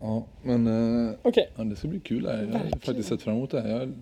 [0.00, 0.66] Ja, men
[1.08, 2.36] eh, Okej, ja, det ska bli kul här.
[2.38, 2.80] Jag har Verkligen.
[2.80, 3.68] faktiskt sett fram emot det här.
[3.68, 3.92] Jag har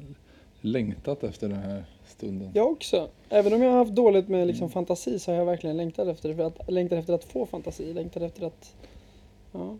[0.60, 2.50] längtat efter den här stunden.
[2.54, 3.08] jag också.
[3.28, 6.28] Även om jag har haft dåligt med liksom fantasi så har jag verkligen längtat efter
[6.28, 6.34] det.
[6.34, 7.92] För att, längtat efter att få fantasi.
[7.92, 8.74] Längtat efter att...
[9.52, 9.76] Ja.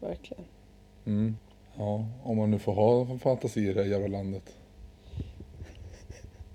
[0.00, 0.44] Verkligen.
[1.04, 1.36] Mm.
[1.78, 4.56] Ja, om man nu får ha fantasi i det här jävla landet.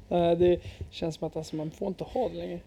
[0.10, 0.60] Eh, Det
[0.90, 2.60] känns som att alltså, man får inte ha det längre.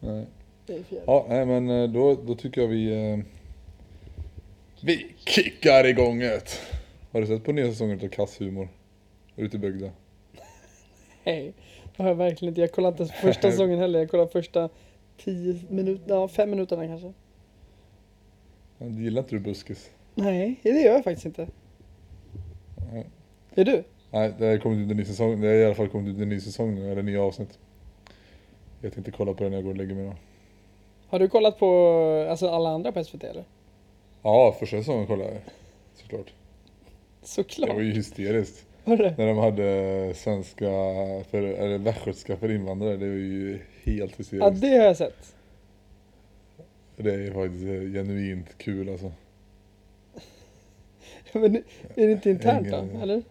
[0.00, 0.26] Nej.
[0.66, 1.02] Det är jävligt.
[1.06, 3.10] Ja, nej men eh, då, då tycker jag vi...
[3.12, 3.18] Eh,
[4.84, 6.60] vi kickar igång det!
[7.12, 8.68] Har du sett på nya säsongen av Kasshumor?
[9.36, 9.90] Ute i bygda?
[11.24, 11.52] Nej,
[11.96, 12.60] det har jag verkligen inte.
[12.60, 13.98] Jag kollade inte ens första säsongen heller.
[13.98, 14.68] Jag kollade första
[15.16, 17.12] tio minuter, ja fem minuterna kanske.
[18.78, 19.90] Ja, Gillar inte du buskis?
[20.14, 21.48] Nej, det gör jag faktiskt inte.
[22.92, 23.06] Nej.
[23.54, 23.84] Är du?
[24.10, 25.40] Nej, det har kommit ut en ny säsong.
[25.40, 27.58] Det har i alla fall kommit ut en ny säsong nu, eller nya avsnitt.
[28.80, 30.14] Jag tänkte kolla på det när jag går och lägger mig då.
[31.06, 33.44] Har du kollat på alltså, alla andra på SVT eller?
[34.22, 35.40] Ja, första säsongen kollade jag.
[35.94, 36.26] Såklart.
[37.20, 37.74] Det Såklart.
[37.74, 38.66] var ju hysteriskt.
[38.84, 39.14] Var det?
[39.18, 40.66] När de hade svenska,
[41.30, 42.96] för, eller västgötska för invandrare.
[42.96, 44.44] Det var ju helt hysteriskt.
[44.44, 45.34] Ja, det har jag sett.
[46.96, 49.12] Det är faktiskt genuint kul alltså.
[51.32, 51.62] Men är
[52.06, 52.76] det inte internt då?
[52.78, 53.22] Ingen- Eller?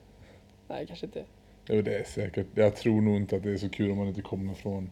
[0.67, 1.23] Nej, kanske inte.
[1.67, 2.47] Men det är säkert.
[2.55, 4.89] Jag tror nog inte att det är så kul om man inte kommer från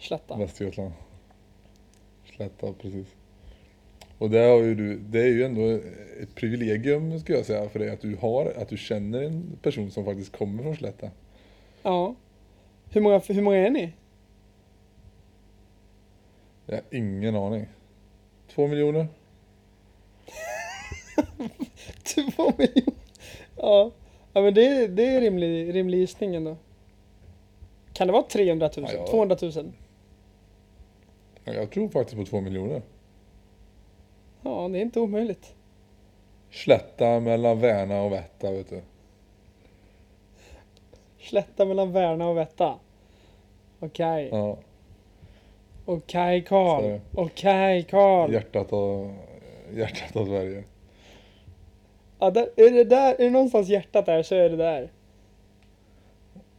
[0.00, 0.36] Slätta.
[0.36, 0.92] Västergötland.
[2.36, 3.06] Slätta, precis.
[4.18, 5.70] Och det, har ju du, det är ju ändå
[6.22, 9.90] ett privilegium ska jag säga för dig att du har, att du känner en person
[9.90, 11.10] som faktiskt kommer från Slätta.
[11.82, 12.14] Ja.
[12.90, 13.92] Hur många, hur många är ni?
[16.66, 17.66] Jag har ingen aning.
[18.54, 19.06] Två miljoner?
[22.14, 22.92] Två miljoner.
[23.56, 23.90] Ja.
[24.32, 26.56] Ja men det, är- det är rimlig, rimlig gissning ändå.
[27.92, 28.86] Kan det vara 300 000?
[28.92, 29.06] Ja, ja.
[29.10, 29.72] 200 000?
[31.44, 32.82] Ja, Jag tror faktiskt på två miljoner.
[34.48, 35.54] Ja, det är inte omöjligt.
[36.50, 38.80] Slätta mellan Värna och Vätta vet du.
[41.20, 42.74] Slätta mellan Värna och Vätta.
[43.80, 44.28] Okej.
[44.32, 44.56] Ja,
[45.84, 46.84] Okej Karl.
[46.84, 47.00] är.
[47.14, 48.32] Okej Karl.
[48.32, 49.14] hjärtat av,
[49.74, 50.64] hjärtat av Sverige.
[52.18, 54.90] Ja, där, är det där, är det någonstans hjärtat där så är det där.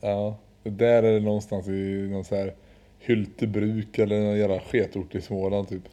[0.01, 2.53] Ja, där är det någonstans i någon så här
[2.99, 5.83] Hyltebruk eller någon jävla sketort i Småland typ.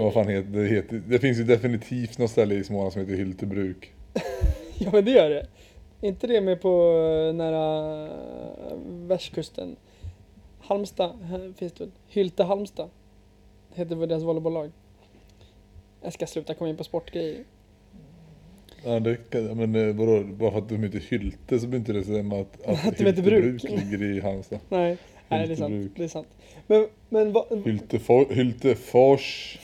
[0.00, 0.68] Vad fan heter det?
[0.68, 3.92] Heter, det finns ju definitivt något ställe i Småland som heter Hyltebruk.
[4.82, 5.46] Ja men det gör det.
[6.00, 6.68] Är inte det med på
[7.28, 9.76] eh, nära eh, västkusten?
[10.60, 11.12] Halmstad
[11.56, 11.88] finns det?
[12.08, 12.88] Hylte Halmstad.
[13.74, 14.70] Heter väl deras volleybolllag.
[16.02, 17.44] Jag ska sluta komma in på sportgrejer.
[18.84, 22.16] Ja, det men eh, vadå, bara för att de heter Hylte så betyder inte det
[22.16, 23.62] samma att, att Att de heter Bruk.
[23.62, 24.58] ligger i Halmstad.
[24.68, 25.72] Nej, nej det är sant.
[25.72, 25.96] Hyltebruk.
[25.96, 26.28] Det är sant.
[26.70, 27.64] Men, men vad...
[27.64, 29.58] Hyltefors, Hyltefors,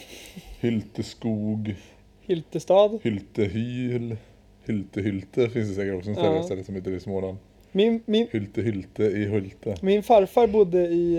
[0.60, 1.74] Hylteskog,
[2.20, 2.98] Hyltestad.
[3.02, 4.16] Hyltehyl,
[4.64, 6.42] Hyltehylte finns det säkert också en ställe, Ja.
[6.42, 7.38] ställe som heter i Småland.
[7.72, 9.76] Min, min, Hyltehylte i Hylte.
[9.82, 11.14] min farfar bodde i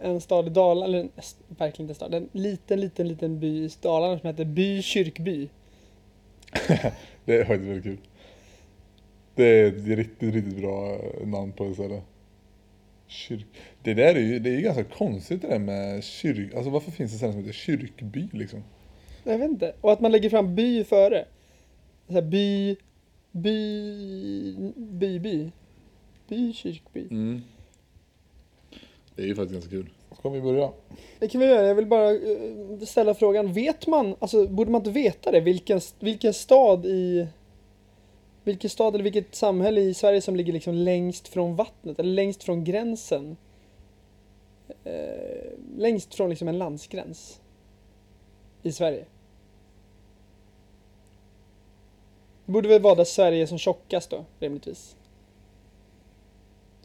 [0.00, 3.08] eh, en stad i Dalarna, eller en, s- verkligen inte en stad, en liten, liten,
[3.08, 5.48] liten by i Dalarna som heter By Kyrkby.
[7.24, 7.98] Det är faktiskt väldigt kul.
[9.34, 12.00] Det är ett riktigt, riktigt bra eh, namn på ett ställe.
[13.06, 13.46] Kyrk...
[13.82, 16.54] Det där är ju, det är ju ganska konstigt det där med kyrk...
[16.54, 18.62] Alltså varför finns det ställen som heter kyrkby liksom?
[19.24, 19.74] Jag vet inte.
[19.80, 21.24] Och att man lägger fram by före.
[22.06, 22.76] Så här, by,
[23.32, 25.50] by, by, by.
[26.28, 27.06] By, kyrkby.
[27.10, 27.42] Mm.
[29.16, 29.90] Det är ju faktiskt ganska kul.
[30.18, 30.70] Ska vi börja?
[31.18, 31.66] Det kan vi göra.
[31.66, 33.52] Jag vill bara eh, ställa frågan.
[33.52, 35.40] Vet man, alltså borde man inte veta det?
[35.40, 37.26] Vilken, vilken stad i...
[38.44, 41.98] Vilken stad eller vilket samhälle i Sverige som ligger liksom längst från vattnet?
[41.98, 43.36] Eller längst från gränsen?
[44.84, 47.40] Eh, längst från liksom en landsgräns.
[48.62, 49.04] I Sverige.
[52.46, 54.96] Det borde väl vara där Sverige är som tjockast då, rimligtvis.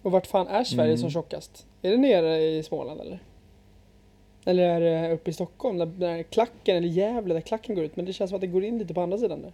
[0.01, 0.97] Och vart fan är Sverige Mm.
[0.97, 1.67] som tjockast?
[1.81, 3.19] Är det nere i Småland eller?
[4.45, 7.95] Eller är det uppe i Stockholm där, där klacken, eller Gävle där klacken går ut?
[7.95, 9.51] Men det känns som att det går in lite på andra sidan där.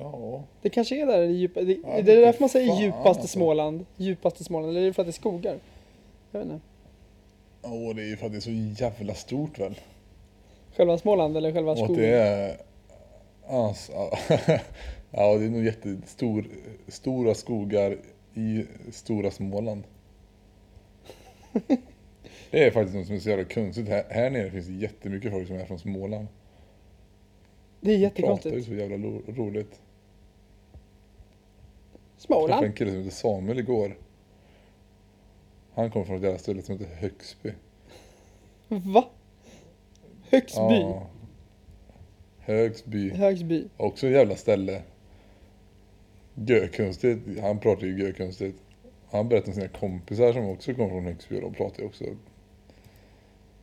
[0.00, 0.42] Ja.
[0.62, 2.80] Det kanske är där i djupa, det, Ja, det är vete därför man säger fan,
[2.82, 3.26] djupaste alltså.
[3.28, 3.86] Småland.
[3.96, 5.58] Djupaste Småland, eller är det för att det är skogar?
[6.32, 6.60] Jag vet inte.
[7.62, 8.40] Åh, det är ju för att det är
[8.76, 9.74] så jävla stort väl?
[10.76, 11.96] Själva Småland eller själva Och skogen?
[11.96, 12.56] det är...
[13.48, 13.92] Alltså,
[15.10, 16.44] ja, det är nog jättestor,
[16.88, 17.96] stora skogar
[18.34, 19.82] i stora Småland.
[22.50, 23.88] Det är faktiskt något som är så jävla konstigt.
[23.88, 26.26] Här, här nere finns det jättemycket folk som är från Småland.
[27.80, 28.66] Det är De pratar ju jättekonstigt.
[28.66, 29.22] så jävla lo-
[32.28, 32.48] roligt.
[32.48, 32.64] Jag träffade Småland?
[32.64, 33.98] en kille som heter Samuel igår.
[35.74, 37.52] Han kom från ett jävla ställe som heter Högsby.
[38.68, 39.08] Va?
[40.30, 40.80] Högsby.
[40.80, 41.06] Ja.
[42.38, 43.10] Högsby.
[43.10, 43.64] Högsby.
[43.76, 44.82] Också ett jävla ställe.
[46.34, 47.40] Görkonstigt.
[47.40, 48.58] Han pratar ju görkonstigt.
[49.10, 52.04] Han berättar om sina kompisar som också kommer från Högsby och de pratar ju också.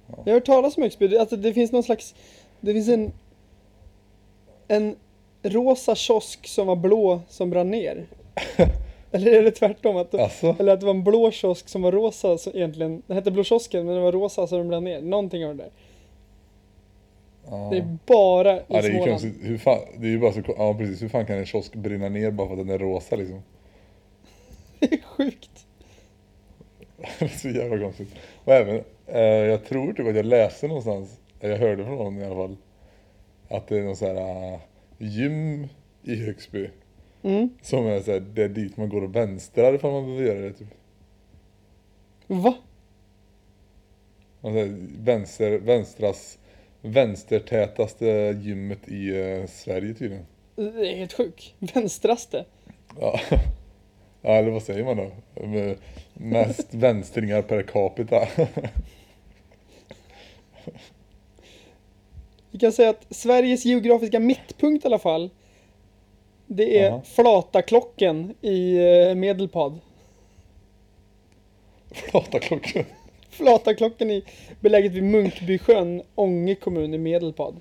[0.07, 1.17] Jag har hört talas om Högsby.
[1.17, 2.15] Alltså det finns någon slags...
[2.61, 3.11] Det finns en...
[4.67, 4.95] En
[5.43, 8.07] rosa kiosk som var blå som brann ner.
[9.11, 9.97] Eller är det tvärtom?
[9.97, 10.55] Att, Alltså?
[10.59, 13.01] Eller att det var en blå kiosk som var rosa så egentligen.
[13.07, 15.01] Den hette Blå kiosken men den var rosa så den brann ner.
[15.01, 15.71] Någonting av det där.
[17.49, 17.67] Ja.
[17.71, 19.35] Det är bara i Ja, det är Småland.
[19.41, 22.09] Hur fan, det är ju bara så, ja precis, hur fan kan en kiosk brinna
[22.09, 23.43] ner bara för att den är rosa liksom?
[24.79, 25.65] Det är sjukt.
[27.19, 28.09] Det är så jävla konstigt.
[28.43, 32.17] Och även, eh, jag tror typ att jag läste någonstans, eller jag hörde från någon
[32.17, 32.57] i alla fall,
[33.49, 34.59] att det är någon sån här uh,
[34.97, 35.67] gym
[36.03, 36.69] i Högsby.
[37.27, 37.49] Mm.
[37.61, 40.53] Som är såhär, det är dit man går och vänstrar ifall man behöver göra det
[40.53, 40.67] typ.
[42.27, 42.53] Va?
[44.41, 46.37] Så här, vänster, vänstras,
[46.81, 48.05] vänstertätaste
[48.41, 50.25] gymmet i eh, Sverige tydligen.
[50.55, 51.53] Det är helt sjukt.
[51.59, 52.45] Vänstraste.
[52.99, 53.19] Ja.
[54.21, 55.11] ja, eller vad säger man då?
[55.47, 55.77] Med
[56.13, 58.27] mest vänstringar per capita.
[62.51, 65.29] Vi kan säga att Sveriges geografiska mittpunkt i alla fall.
[66.47, 67.01] Det är Jaha.
[67.01, 69.79] Flataklockan i eh, Medelpad.
[71.91, 72.83] Flataklockan.
[73.29, 74.23] Flataklockan i
[74.59, 77.55] beläget vid Munkbysjön, Ånge kommun i Medelpad.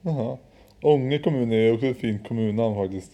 [0.00, 0.38] Jaha.
[0.82, 3.12] Ånge kommun är också ett fint kommunnamn faktiskt.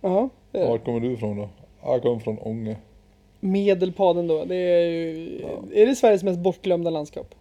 [0.00, 1.48] Ja, det är Var kommer du ifrån då?
[1.82, 2.76] Jag kommer från Ånge.
[3.40, 4.44] Medelpaden då.
[4.44, 5.42] Det är ju...
[5.74, 7.34] Är det Sveriges mest bortglömda landskap?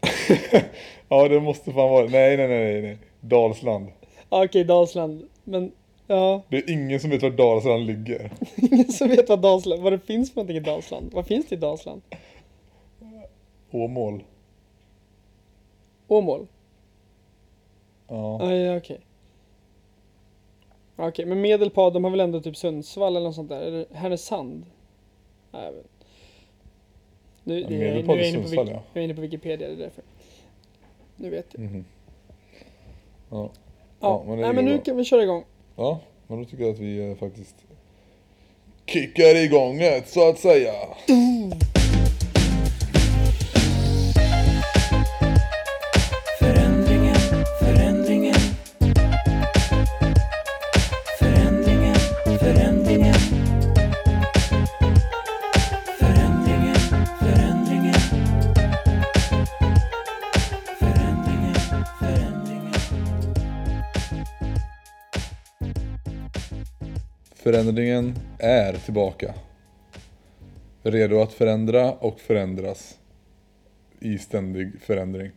[1.08, 2.98] Ja, det måste fan vara nej, nej, nej, nej.
[3.20, 3.86] Dalsland.
[4.30, 5.28] Ja, okej, Dalsland.
[5.44, 5.72] Men
[6.06, 8.32] ja, Det är ingen som vet var Dalsland ligger.
[8.56, 11.10] ingen som vet vad Dalsland, vad det finns för någonting i Dalsland.
[11.12, 12.02] Vad finns det i Dalsland?
[13.70, 14.24] Åmål.
[16.08, 16.46] Åmål?
[18.08, 18.38] Ja.
[18.44, 19.00] Ja, ja okej.
[20.96, 23.60] Ja, Okej, men Medelpad, de har väl ändå typ Sundsvall eller något sånt där?
[23.60, 24.66] Eller Härnösand?
[25.52, 25.86] Ja, jag vet.
[27.44, 28.82] Nu, Ja, det, Medelpad nu är jag inne på, Sundsvall, ja.
[28.92, 30.04] jag är inne på Wikipedia, det är därför.
[31.16, 31.62] Nu vet jag.
[31.62, 31.84] Mhm.
[33.30, 33.50] Ja.
[34.00, 34.84] Ja, men nej men nu bra.
[34.84, 35.44] kan vi köra igång.
[35.76, 37.54] ja, men då tycker jag att vi eh, faktiskt
[38.86, 40.72] kickar igång det, så att säga.
[67.56, 69.34] Förändringen är tillbaka.
[70.82, 72.98] Redo att förändra och förändras.
[74.00, 75.30] I ständig förändring.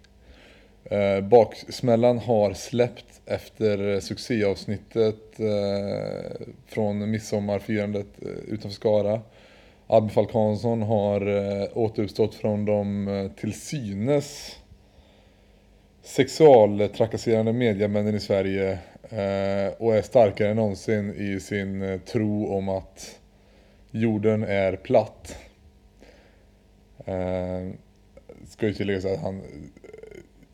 [0.84, 9.22] Eh, baksmällan har släppt efter succéavsnittet eh, från midsommarfirandet eh, utanför Skara.
[9.88, 14.56] Albin Falk Hansson har eh, återuppstått från de eh, till synes
[16.04, 22.70] sexualtrakasserande mediamännen i Sverige Eh, och är starkare än någonsin i sin eh, tro om
[22.70, 23.20] att
[23.92, 25.38] jorden är platt.
[27.06, 27.70] Eh,
[28.48, 29.44] ska ju tilläggas att han eh,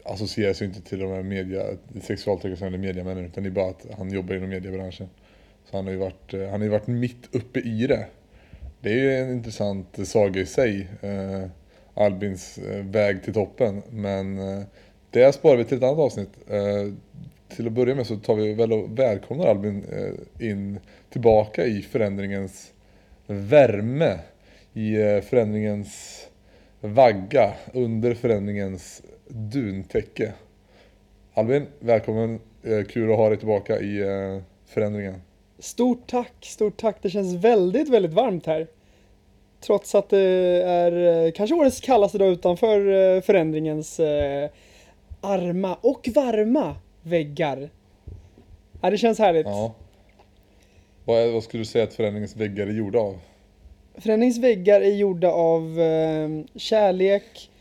[0.04, 1.64] associeras ju inte till de här media,
[2.02, 5.10] sexualtrakasserande mediamännen utan det är bara att han jobbar inom mediebranschen.
[5.66, 8.06] Så han har ju varit, han har ju varit mitt uppe i det.
[8.82, 11.50] Det är ju en intressant saga i sig, eh,
[11.94, 13.82] Albins väg till toppen.
[13.90, 14.64] Men eh,
[15.10, 16.30] det sparar vi till ett annat avsnitt.
[16.48, 16.94] Eh,
[17.48, 21.82] till att börja med så tar vi väl och välkomnar Albin eh, in tillbaka i
[21.82, 22.74] förändringens
[23.28, 24.20] värme.
[24.74, 26.22] I eh, förändringens
[26.82, 30.34] vagga, under förändringens duntäcke.
[31.34, 32.40] Albin, välkommen.
[32.64, 34.04] Eh, kul att ha dig tillbaka i
[34.66, 35.22] förändringen.
[35.60, 36.98] Stort tack, stort tack.
[37.02, 38.68] Det känns väldigt, väldigt varmt här.
[39.60, 40.20] Trots att det
[40.64, 44.00] är kanske årets kallaste dag utanför förändringens
[45.22, 46.76] arma och varma
[47.06, 47.70] väggar.
[48.82, 49.46] Ja, det känns härligt.
[49.46, 49.76] Ja.
[51.06, 53.20] Vad, vad skulle du säga att förändringens väggar är gjorda av?
[53.98, 57.52] Förändringens väggar är gjorda av eh, kärlek,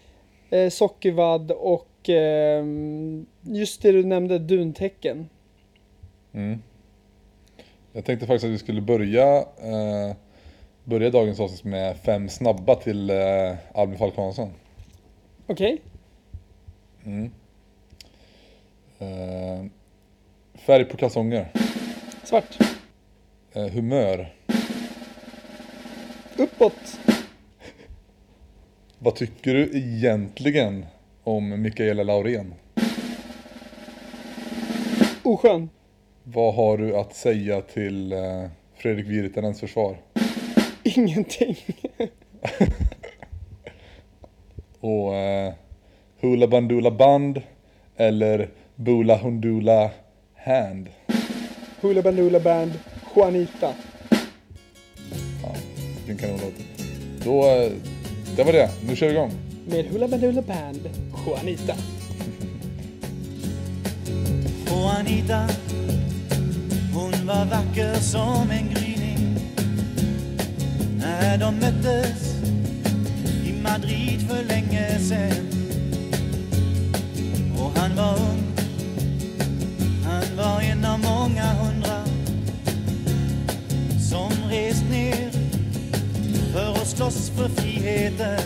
[0.51, 2.65] eh, sockervadd och eh,
[3.43, 5.29] just det du nämnde, duntäcken.
[6.33, 6.63] Mm.
[7.93, 10.17] Jag tänkte faktiskt att vi skulle börja, eh,
[10.85, 14.51] börja dagens avsnitt med fem snabba till eh, Albin Falk Hansson.
[15.47, 15.83] Okej?
[17.05, 17.31] Mm.
[19.05, 19.65] Eh,
[20.55, 21.49] färg på kalsonger.
[22.23, 22.59] Svart.
[23.53, 24.35] Eh, humör.
[26.37, 27.01] Uppåt.
[28.99, 30.87] Vad tycker du egentligen
[31.25, 32.55] om Mikaela Laurén.
[35.23, 35.71] Oskön.
[36.23, 39.97] Vad har du att säga till eh, Fredrik Virtanens försvar?
[40.83, 41.57] Ingenting.
[44.81, 45.53] Och eh,
[46.21, 47.43] Hula Bandula Band
[47.97, 49.91] eller Bula Hundula
[50.35, 50.89] Hand.
[51.81, 52.73] Hula Bandoola Band.
[53.15, 53.75] Juanita.
[55.43, 55.55] Ja,
[55.97, 56.55] vilken kanonlåt.
[57.25, 57.73] Då, eh,
[58.37, 58.71] det var det.
[58.89, 59.31] Nu kör vi igång.
[59.67, 60.91] Med Hula Bandoola Band.
[61.27, 61.75] Juanita.
[64.67, 65.49] Juanita,
[66.95, 69.39] hon var vacker som en gryning
[70.99, 72.35] När de möttes
[73.47, 75.49] i Madrid för länge sen
[77.59, 78.54] Och han var ung,
[80.37, 82.05] var en av många hundra
[84.11, 85.31] Som rest ner
[86.53, 88.39] för att slåss för friheten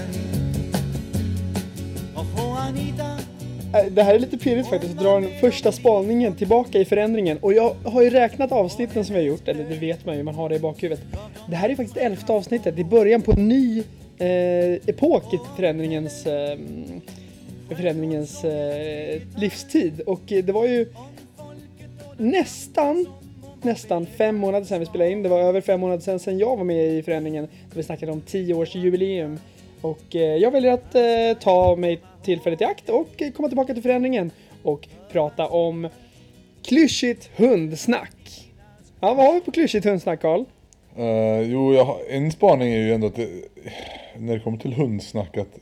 [2.14, 6.34] Och Juanita Anita äh, Det här är lite pirrigt faktiskt, att dra den första spaningen
[6.34, 7.38] tillbaka i förändringen.
[7.38, 10.22] Och jag har ju räknat avsnitten som vi har gjort, eller det vet man ju,
[10.22, 11.04] man har det i bakhuvudet.
[11.48, 13.82] Det här är faktiskt elfte avsnittet, det är början på en ny
[14.18, 16.58] eh, epok i förändringens, eh,
[17.68, 20.00] förändringens eh, livstid.
[20.00, 20.86] Och det var ju
[22.18, 23.06] nästan,
[23.62, 25.22] nästan fem månader sedan vi spelade in.
[25.22, 27.44] Det var över fem månader sedan, sedan jag var med i förändringen.
[27.44, 29.38] Då vi snackade om tio års jubileum.
[29.80, 33.74] Och eh, jag väljer att eh, ta mig tillfället i akt och eh, komma tillbaka
[33.74, 34.30] till förändringen
[34.62, 35.88] och prata om
[36.64, 38.48] klyschigt hundsnack.
[39.00, 40.44] Ja, vad har vi på klyschigt hundsnack, Karl?
[40.96, 43.28] Eh, jo, har, en spaning är ju ändå att det,
[44.18, 45.58] när det kommer till hundsnack att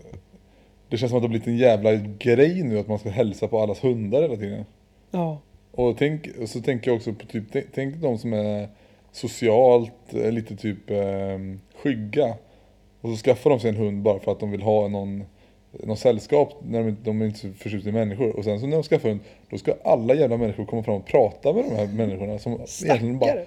[0.88, 3.48] det känns som att det har blivit en jävla grej nu att man ska hälsa
[3.48, 4.64] på allas hundar hela tiden.
[5.10, 5.40] Ja.
[5.76, 8.68] Och, tänk, och så tänker jag också på typ, tänk, tänk de som är
[9.12, 11.38] socialt eh, lite typ eh,
[11.82, 12.34] skygga.
[13.00, 15.24] Och så skaffar de sig en hund bara för att de vill ha någon,
[15.72, 18.36] någon sällskap när de, inte- de är inte så förtjusta i människor.
[18.36, 21.06] Och sen så när de skaffar hund, då ska alla jävla människor komma fram och
[21.06, 23.46] prata med de här människorna som egentligen bara Stackare.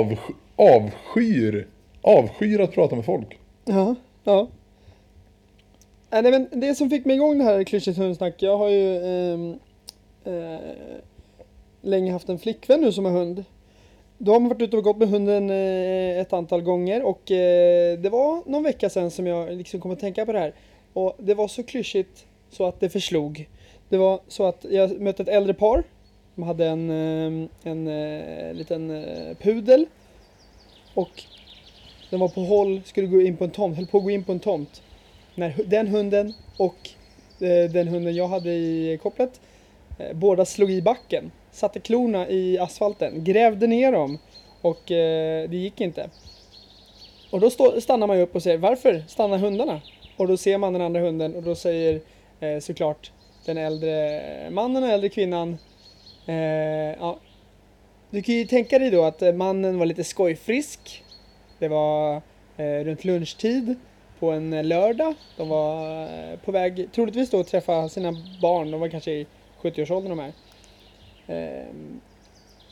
[0.00, 1.66] avsky, avskyr,
[2.02, 3.38] avskyr att prata med folk.
[3.64, 4.48] Ja, ja.
[6.10, 8.96] Äh, nej, men det som fick mig igång det här klyschigt hundsnack, jag har ju
[8.96, 9.58] ehm,
[10.24, 10.58] eh,
[11.84, 13.44] länge haft en flickvän nu som har hund.
[14.18, 17.98] Då har man varit ute och gått med hunden eh, ett antal gånger och eh,
[17.98, 20.52] det var någon vecka sedan som jag liksom kom att tänka på det här.
[20.92, 23.48] Och det var så klyschigt så att det förslog.
[23.88, 25.84] Det var så att jag mötte ett äldre par.
[26.34, 27.84] De hade en, eh, en
[28.56, 29.04] liten
[29.40, 29.86] pudel.
[30.94, 31.22] Och
[32.10, 34.24] den var på håll, skulle gå in på en tomt, höll på att gå in
[34.24, 34.82] på en tomt.
[35.34, 36.90] När den hunden och
[37.72, 39.40] den hunden jag hade i kopplet,
[40.14, 41.30] båda slog i backen.
[41.54, 44.18] Satte klorna i asfalten, grävde ner dem
[44.60, 46.10] och eh, det gick inte.
[47.30, 49.80] Och då stå, stannar man ju upp och säger varför stannar hundarna?
[50.16, 52.00] Och då ser man den andra hunden och då säger
[52.40, 53.12] eh, såklart
[53.46, 55.58] den äldre mannen och äldre kvinnan
[56.26, 56.34] eh,
[57.00, 57.18] ja,
[58.10, 61.04] Du kan ju tänka dig då att mannen var lite skojfrisk.
[61.58, 62.22] Det var
[62.56, 63.74] eh, runt lunchtid
[64.18, 65.14] på en lördag.
[65.36, 68.70] De var eh, på väg, troligtvis då, att träffa sina barn.
[68.70, 69.26] De var kanske i
[69.62, 70.32] 70-årsåldern de här.
[71.26, 72.00] Ehm,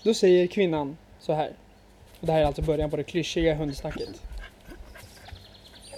[0.03, 1.53] då säger kvinnan så här.
[2.21, 4.23] Och det här är alltså början på det klyschiga hundsnacket.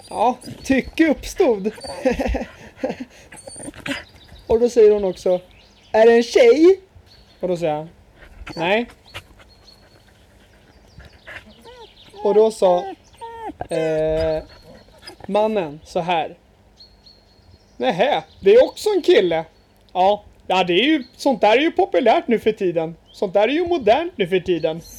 [0.09, 1.67] Ja, tycke uppstod.
[4.47, 5.41] och då säger hon också.
[5.91, 6.79] Är det en tjej?
[7.39, 7.87] Och då säger jag.
[8.55, 8.85] Nej.
[12.23, 12.95] Och då sa
[13.69, 14.43] eh,
[15.27, 16.37] mannen så här.
[17.77, 19.45] Nähä, det är också en kille.
[19.93, 22.95] Ja, ja det är ju, sånt där är ju populärt nu för tiden.
[23.11, 24.81] Sånt där är ju modernt nu för tiden.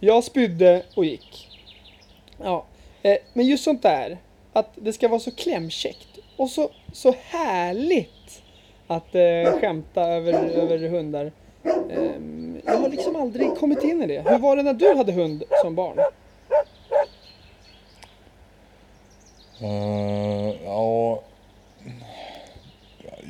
[0.00, 1.48] Jag spydde och gick.
[2.42, 2.64] Ja,
[3.02, 4.18] eh, men just sånt där.
[4.52, 8.42] Att det ska vara så klämkäckt och så, så härligt
[8.86, 11.32] att eh, skämta över, över hundar.
[11.64, 12.10] Eh,
[12.64, 14.30] jag har liksom aldrig kommit in i det.
[14.30, 15.98] Hur var det när du hade hund som barn?
[19.62, 21.22] Uh, ja,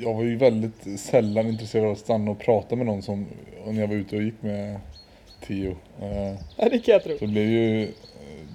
[0.02, 3.26] jag var ju väldigt sällan intresserad av att stanna och prata med någon som
[3.66, 4.80] när jag var ute och gick med
[5.46, 5.76] Tio.
[6.02, 7.18] Eh, Ja, det kan jag tro.
[7.18, 7.92] så det blev ju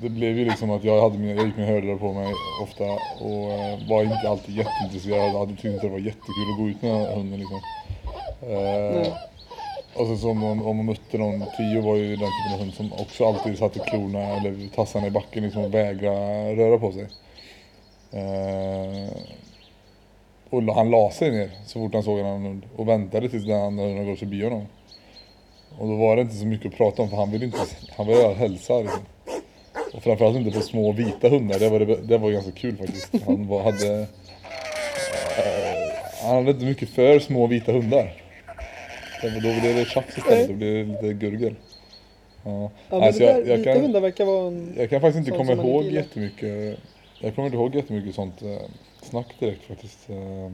[0.02, 2.34] det blev ju liksom att jag, hade mina, jag gick med hörlurar på mig
[2.64, 2.84] ofta
[3.20, 5.34] och eh, var inte alltid jätteintresserad.
[5.34, 7.60] Jag tyckte inte det var jättekul att gå ut med hunden liksom.
[8.42, 9.14] Eh, Nej.
[9.96, 12.60] och sen så om man, om man mötte någon, Tio var ju den typen av
[12.60, 16.92] hund som också alltid satte klorna eller tassarna i backen liksom och vägrade röra på
[16.92, 17.08] sig.
[18.12, 19.10] Eh,
[20.54, 23.46] och han la sig ner så fort han såg en annan hund och väntade tills
[23.46, 24.66] den andra hunden går förbi honom.
[25.80, 27.58] Och då var det inte så mycket att prata om för han ville inte,
[27.98, 29.02] han ville hälsa liksom.
[29.94, 31.60] Och framförallt inte på små vita hundar.
[31.60, 33.10] Det var, det, det var ganska kul faktiskt.
[33.26, 34.00] Han var, hade...
[34.00, 34.08] eh,
[36.22, 38.14] han hade inte mycket för små vita hundar.
[39.24, 40.48] Då blev det tjafs istället.
[40.48, 41.56] Då blev det lite gurgel.
[42.44, 42.72] Ja.
[42.90, 44.74] Ja, Alltså, jag, jag, vita kan, hundar verkar vara en...
[44.78, 46.02] jag kan faktiskt inte komma ihåg gillar.
[46.02, 46.80] jättemycket.
[47.20, 48.58] Jag kommer inte ihåg jättemycket sånt eh,
[49.14, 50.10] snack direkt faktiskt.
[50.10, 50.52] Eh,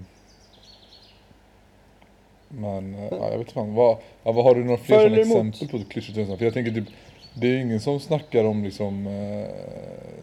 [2.47, 3.59] Men eh, ja, jag vet inte.
[3.59, 6.87] Vad, ja, vad har du några fler sådana exempel på klyschigt För jag tänker typ
[7.33, 9.47] det är ju ingen som snackar om liksom eh,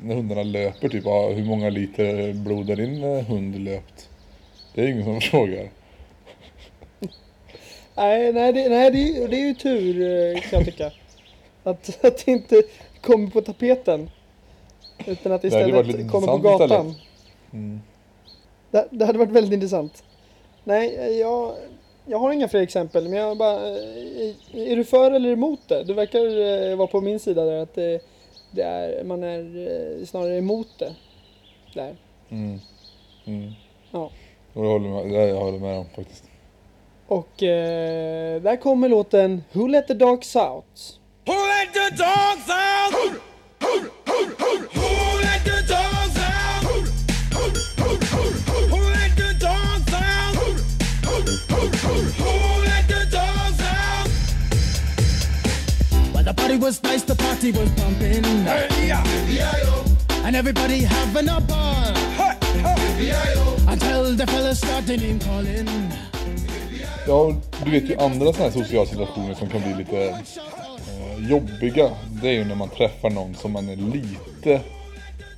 [0.01, 4.09] när hundarna löper typ ah, hur många liter blod har din hund löpt?
[4.75, 5.71] Det är ingen som frågar.
[7.95, 9.95] Nej, nej, det, nej det, är- det är ju tur
[10.41, 10.91] kan jag tycka.
[11.65, 12.63] Att, att det inte
[13.01, 14.11] kommer på tapeten.
[15.07, 16.65] Utan att det Det istället lite kommer på gatan.
[16.69, 16.97] istället.
[17.53, 17.81] Mm.
[18.77, 20.05] Det, det hade varit väldigt intressant.
[20.65, 21.55] Nej, jag,
[22.07, 23.09] jag har inga fler exempel.
[23.09, 23.69] Men jag bara...
[23.69, 24.35] eh,
[24.71, 25.85] Är du för eller emot det?
[25.85, 26.21] Du verkar
[26.71, 27.63] eh, vara på min sida där.
[27.63, 28.01] Att det,
[28.51, 29.39] det är, man är
[30.01, 30.95] eh, snarare emot det.
[31.75, 31.97] Där.
[32.31, 32.59] Mm.
[33.27, 33.53] Mm.
[33.91, 34.11] Ja.
[34.53, 36.25] Och jag håller med, det jag håller med om faktiskt.
[37.07, 41.01] Och eh, där kommer låten Who Let The Dogs Out.
[41.27, 43.21] Who let the dogs out?
[43.61, 45.96] Who let the dogs out?
[56.67, 58.25] Was nice, the party was pumping,
[60.25, 61.95] and everybody having a ball.
[63.73, 65.69] Until the fellas started name calling.
[67.07, 71.91] Ja, du vet ju andra sådana här sociala situationer som kan bli lite eh, jobbiga.
[72.23, 74.61] Det är ju när man träffar någon som man är lite,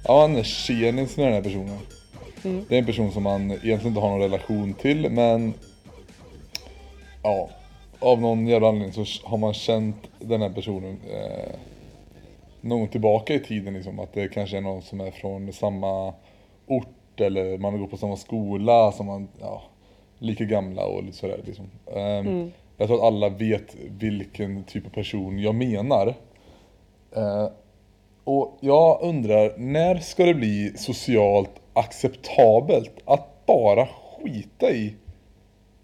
[0.05, 1.79] ja man är tjenis med den här personen.
[2.69, 5.55] Det är en person som man egentligen inte har någon relation till men
[7.23, 7.51] ja,
[8.01, 11.55] av någon jävla anledning så har man känt den här personen eh,
[12.61, 14.01] någon tillbaka i tiden liksom.
[14.01, 16.15] Att det kanske är någon som är från samma
[16.67, 19.63] ort eller man går på samma skola som man, ja,
[20.19, 21.71] lika gamla och lite sådär liksom.
[21.95, 26.15] Ehm, Jag tror att alla vet vilken typ av person jag menar.
[27.17, 27.49] Eh,
[28.25, 34.95] och jag undrar, när ska det bli socialt acceptabelt att bara skita i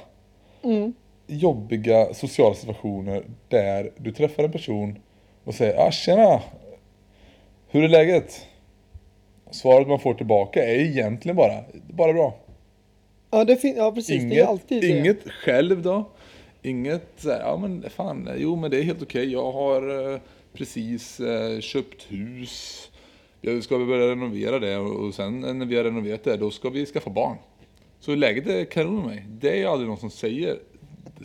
[1.28, 5.00] jobbiga sociala situationer där du träffar en person
[5.44, 6.42] och säger ah, tjena,
[7.68, 8.48] hur är läget?
[9.52, 12.34] Svaret man får tillbaka är egentligen bara, bara bra.
[13.32, 14.22] Ja, det fin- ja precis.
[14.22, 14.88] det är Inget, alltid det.
[14.88, 16.10] inget själv då.
[16.66, 19.32] Inget så här, ja men fan, jo men det är helt okej.
[19.32, 20.20] Jag har eh,
[20.54, 22.92] precis eh, köpt hus.
[23.42, 26.70] Jag ska vi börja renovera det och sen när vi har renoverat det då ska
[26.70, 27.38] vi skaffa barn.
[28.00, 29.26] Så läget är kanon med mig.
[29.30, 30.60] Det är aldrig någon som säger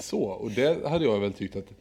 [0.00, 0.22] så.
[0.22, 1.72] Och det hade jag väl tyckt att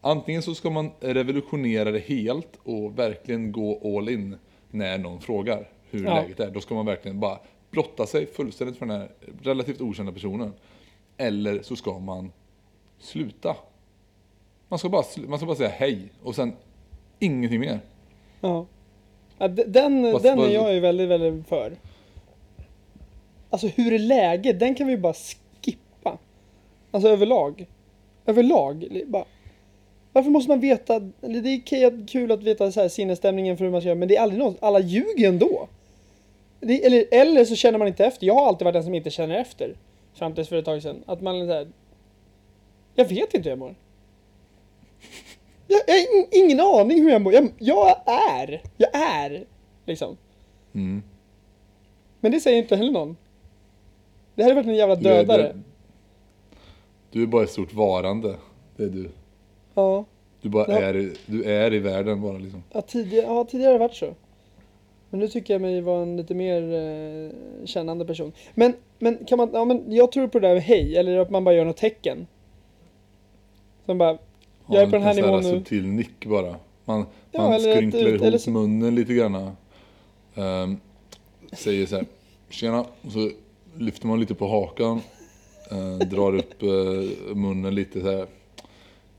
[0.00, 4.36] antingen så ska man revolutionera det helt och verkligen gå all in
[4.70, 6.14] när någon frågar hur Ja.
[6.14, 6.50] läget är.
[6.50, 7.38] Då ska man verkligen bara
[7.70, 9.08] blotta sig fullständigt för den här
[9.42, 10.52] relativt okända personen.
[11.16, 12.32] Eller så ska man
[12.98, 13.56] sluta.
[14.68, 16.52] Man ska bara, man ska bara säga hej och sen
[17.18, 17.80] ingenting mer.
[18.40, 18.66] Ja.
[19.66, 21.72] den Vad- den är jag ju väldigt, väldigt för.
[23.50, 24.60] Alltså hur är läget?
[24.60, 25.14] Den kan vi bara
[25.62, 26.18] skippa.
[26.90, 27.66] Alltså överlag.
[28.26, 29.02] Överlag.
[29.06, 29.24] Bara.
[30.12, 30.98] Varför måste man veta?
[31.00, 33.98] Det är okej att- kul att veta så här, sinnesstämningen för hur man ska göra,
[33.98, 34.56] men det är aldrig något.
[34.60, 35.68] Alla ljuger ändå.
[36.60, 38.26] Det, eller, eller så känner man inte efter.
[38.26, 39.74] Jag har alltid varit den som inte känner efter.
[40.14, 41.02] Fram tills för ett tag sedan.
[41.06, 41.68] Att man så här,
[42.96, 43.74] Jag vet inte hur jag mår.
[45.66, 47.32] Jag, jag har in- ingen aning hur jag mår.
[47.34, 47.96] Jag, jag
[48.40, 48.62] är.
[48.76, 49.44] Jag är.
[49.86, 50.16] Liksom.
[50.74, 51.02] Mm.
[52.20, 53.16] Men det säger inte heller någon.
[54.34, 55.62] Det här är varit en jävla Du är- dödare.
[57.10, 58.34] Du, är bara ett stort varande.
[58.76, 59.08] Det är du.
[59.74, 60.04] Ja.
[60.42, 60.78] Du bara Ja.
[60.78, 62.62] är, du är i världen bara liksom.
[62.72, 64.14] Ja, tidigare, ja, tidigare har det varit så.
[65.10, 67.30] Men nu tycker jag mig vara en lite mer eh,
[67.66, 68.32] kännande person.
[68.54, 71.30] Men, men kan man, ja men jag tror på det där med hej, eller att
[71.30, 72.26] man bara gör något tecken.
[73.86, 74.18] Som bara,
[74.66, 75.50] jag är på den här en nivån nu.
[75.50, 76.56] subtil nick bara.
[76.84, 79.50] Man, Ja, man skrynklar ut- ihop eller så- munnen lite grann.
[80.34, 80.76] Ehm,
[81.52, 82.04] säger så här,
[82.50, 82.80] tjena.
[83.02, 83.30] Och så
[83.78, 85.00] lyfter man lite på hakan.
[85.70, 88.26] eh, drar upp eh, munnen lite så här.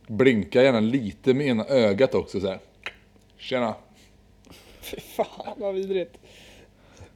[0.07, 2.59] Blinkar gärna lite med ena ögat också så här.
[3.37, 3.75] Tjena.
[4.81, 6.17] Fy fan vad vidrigt.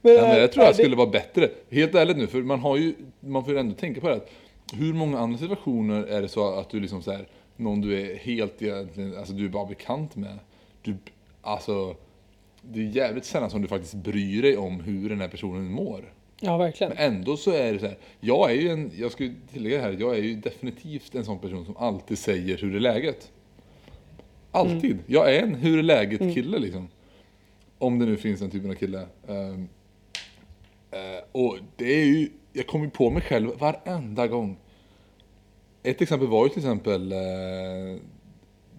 [0.00, 1.50] Men, Ja, men eh, jag tror ja, jag skulle vara bättre.
[1.70, 4.14] Helt ärligt nu, för man har ju, man får ju ändå tänka på det.
[4.14, 4.22] här.
[4.78, 7.26] Hur många andra situationer är det så att du liksom så här,
[7.62, 10.38] någon du är helt egentligen, alltså du är bara bekant med.
[10.82, 10.96] Du,
[11.42, 11.96] alltså,
[12.62, 16.12] det är jävligt sällan som du faktiskt bryr dig om hur den här personen mår.
[16.40, 16.92] Ja, verkligen.
[16.96, 19.96] Men ändå så är det så här, jag är ju en, jag skulle tillägga här,
[20.00, 23.32] jag är ju definitivt en sån person som alltid säger hur är läget.
[24.50, 24.92] Alltid.
[24.92, 25.04] Mm.
[25.06, 26.88] Jag är en hur är läget kille liksom.
[27.78, 29.06] Om det nu finns den typen av kille.
[29.28, 29.68] Ehm,
[30.90, 34.56] eh, och det är ju, jag kommer ju på mig själv varenda gång.
[35.82, 37.18] Ett exempel var ju till exempel eh,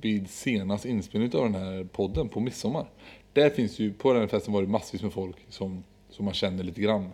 [0.01, 2.89] vid senast inspelning av den här podden på midsommar.
[3.33, 6.63] Där finns ju, på den festen var det massvis med folk som, som man känner
[6.63, 7.09] lite grann.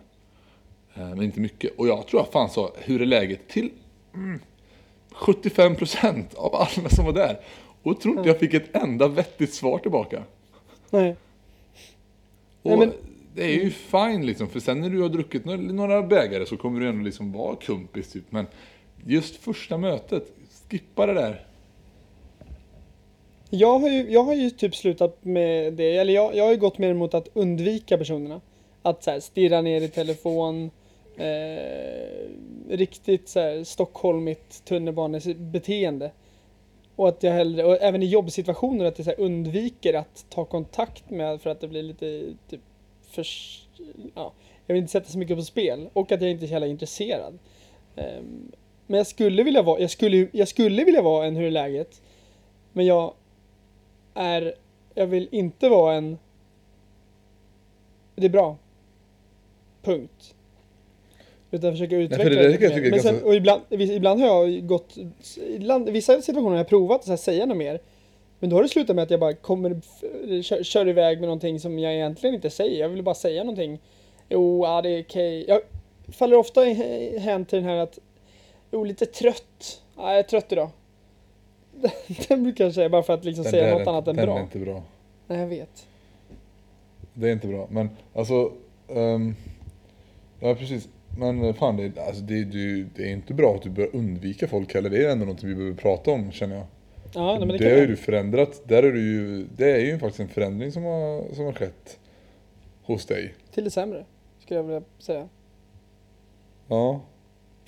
[0.94, 1.78] Eh, men inte mycket.
[1.78, 3.48] Och jag tror jag fan sa, hur är läget?
[3.48, 3.70] Till
[4.14, 4.40] mm,
[5.10, 7.40] 75% av alla som var där.
[7.82, 10.22] Och tror inte jag fick ett enda vettigt svar tillbaka.
[10.90, 11.16] Nej.
[12.62, 12.92] Och Nej, men-
[13.34, 16.56] det är ju fine liksom, för sen när du har druckit några, några bägare så
[16.56, 18.32] kommer du ändå liksom vara kumpis typ.
[18.32, 18.46] Men
[19.06, 20.32] just första mötet,
[20.68, 21.46] skippa det där.
[23.50, 26.58] Jag har, ju, jag har ju typ slutat med det, eller jag, jag har ju
[26.58, 28.40] gått mer mot att undvika personerna.
[28.82, 30.70] Att så här, stirra ner i telefon,
[31.16, 32.28] eh,
[32.68, 36.10] riktigt så här, stockholmigt tunnelbanebeteende.
[36.96, 40.44] Och att jag hellre, och även i jobbsituationer, att jag så här, undviker att ta
[40.44, 42.60] kontakt med för att det blir lite typ
[43.10, 43.26] för,
[44.14, 44.32] ja,
[44.66, 46.66] jag vill inte sätta så mycket på spel och att jag inte är så jävla
[46.66, 47.38] intresserad.
[47.96, 48.52] Ehm,
[48.90, 52.02] men jag skulle vilja vara, jag skulle, jag skulle vilja vara en hur är läget?
[52.72, 53.12] Men jag
[54.14, 54.54] är,
[54.94, 56.18] jag vill inte vara en
[58.16, 58.56] det är bra.
[59.82, 60.34] Punkt.
[61.50, 62.90] Utan försöka utveckla för det kan jag mer.
[62.90, 64.96] Men sen, och ibland, ibland har jag gått,
[65.48, 67.80] ibland, vissa situationer har jag provat att säga något mer.
[68.38, 69.80] Men då har det slutat med att jag bara kommer,
[70.42, 72.80] kör, kör iväg med någonting som jag egentligen inte säger.
[72.80, 73.78] Jag vill bara säga någonting.
[74.28, 75.44] Jo, ja, det är okej.
[75.48, 75.60] Jag
[76.08, 77.98] faller ofta i- hän till den här att,
[78.70, 79.82] jo, lite trött.
[79.96, 80.70] Ja, jag är trött idag.
[82.28, 84.26] Den brukar jag säga bara för att liksom Den säga något är- annat än den
[84.26, 84.38] bra.
[84.38, 84.82] är inte bra.
[85.26, 85.86] Nej, jag vet.
[87.14, 87.66] Det är inte bra.
[87.70, 88.52] Men alltså,
[88.88, 89.34] ehm,
[90.40, 90.88] ja precis.
[91.18, 94.74] Men fan, det, alltså, det, det, det är inte bra att du börjar undvika folk
[94.74, 94.90] heller.
[94.90, 96.66] Det är ändå något vi behöver prata om känner jag.
[97.14, 98.62] Ja, nej, men det, det har ju du förändrat.
[98.64, 101.98] Där är du ju, det är ju faktiskt en förändring som har, som har skett
[102.82, 103.34] hos dig.
[103.54, 104.04] Till det sämre,
[104.38, 105.28] skulle jag vilja säga.
[106.68, 107.00] Ja.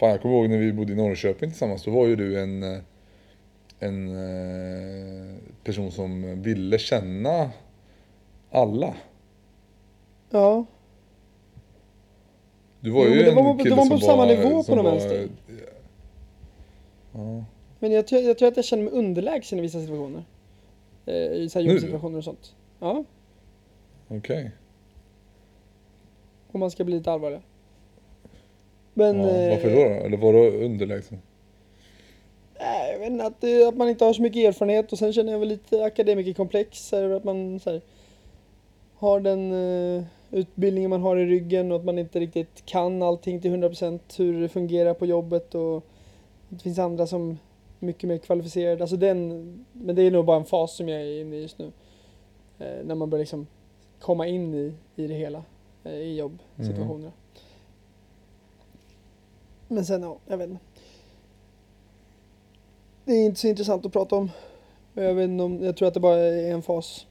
[0.03, 1.85] Fan jag kommer ihåg när vi bodde i Norrköping tillsammans.
[1.85, 2.79] Då var ju du en, eh,
[3.79, 7.51] en eh, person som ville känna
[8.51, 8.95] alla.
[10.31, 10.65] Ja,
[12.81, 14.93] Du var Jo, ju en var kille var som på samma var, nivå på något
[14.93, 15.29] vänster.
[17.13, 17.45] Ja.
[17.79, 20.25] men jag, tror- jag tror att jag känner mig underlägsen i vissa situationer.
[21.07, 22.55] Eh, I så här jobbsituationer och sånt.
[22.81, 23.05] Ja,
[24.09, 24.51] Okej.
[26.53, 27.41] om man ska bli lite allvarlig.
[28.95, 29.21] Men...
[29.21, 30.07] Ja, eh, varför då, då?
[30.07, 31.19] Eller var du underlägsen?
[32.61, 35.13] Nej, jag vet inte, att, det- att man inte har så mycket erfarenhet och sen
[35.13, 36.93] känner jag väl lite akademikerkomplex.
[36.93, 37.81] Eller att man här,
[38.95, 39.53] har den
[39.99, 43.99] eh, utbildningen man har i ryggen och att man inte riktigt kan allting till 100%
[44.19, 45.85] hur det fungerar på jobbet och
[46.49, 47.37] det finns andra som är
[47.87, 48.83] mycket mer kvalificerade.
[48.85, 49.29] Alltså den,
[49.73, 51.73] men det är nog bara en fas som jag är inne i just nu.
[52.59, 53.47] Eh, när man börjar liksom
[54.01, 55.43] komma in i, i det hela,
[55.85, 57.13] eh, i jobbsituationerna.
[59.75, 60.61] Men sen, ja, jag vet inte.
[63.05, 64.31] Det är inte så intressant att prata om.
[64.95, 67.07] Jag, vet inte om, jag tror att det bara är en fas.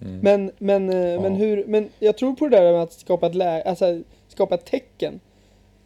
[0.00, 0.18] Mm.
[0.20, 1.20] Men, men, eh, Ja.
[1.20, 4.54] men, hur, men jag tror på det där med att skapa ett, lä- alltså, skapa
[4.54, 5.20] ett tecken.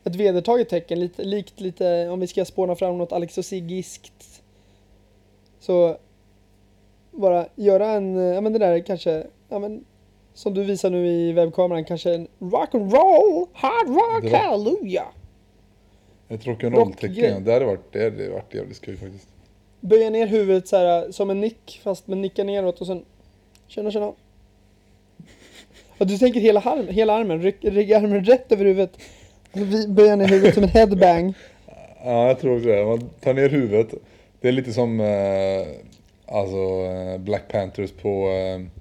[0.04, 4.42] Ett vedertaget tecken, lite, likt lite, om vi ska spåna fram något alexosigiskt.
[5.60, 5.96] Så
[7.10, 9.84] bara göra en, eh, ja men det där kanske, ja men
[10.34, 14.38] som du visar nu i webbkameran, kanske en rock and roll, hard rock, Det var-
[14.38, 15.06] hallelujah.
[16.28, 17.44] Ett rock'n'roll-tecken.
[17.44, 19.28] Det hade varit, det hade varit jävligt skoj faktiskt.
[19.80, 23.04] Böja ner huvudet så här som en nick fast med nicka neråt och sen
[23.66, 24.12] Tjena tjena.
[25.98, 28.98] Och du tänker hela, arm, hela armen, ryck armen rätt över huvudet.
[29.88, 31.34] Böja ner huvudet som en headbang.
[32.04, 32.84] Ja, jag tror också det.
[32.84, 33.94] Man tar ner huvudet.
[34.40, 35.66] Det är lite som eh,
[36.26, 38.73] alltså eh, Black Panthers på eh,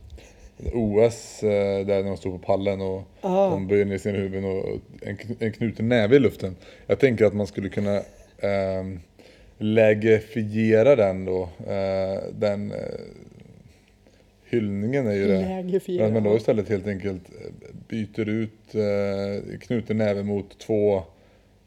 [0.74, 3.50] OS eh, där de står på pallen och Aha.
[3.50, 4.66] de böjer ner sina huvuden och
[5.02, 6.56] en, en knuten näve i luften.
[6.88, 7.96] Jag tänker att man skulle kunna
[8.38, 8.84] eh,
[9.58, 11.42] lägifiera den då.
[11.68, 12.78] Eh, den eh,
[14.50, 15.40] hyllningen är ju det.
[15.40, 16.10] Lägifiera.
[16.10, 17.52] Men, då istället helt enkelt eh,
[17.88, 21.04] byter ut eh, knuten näve mot två,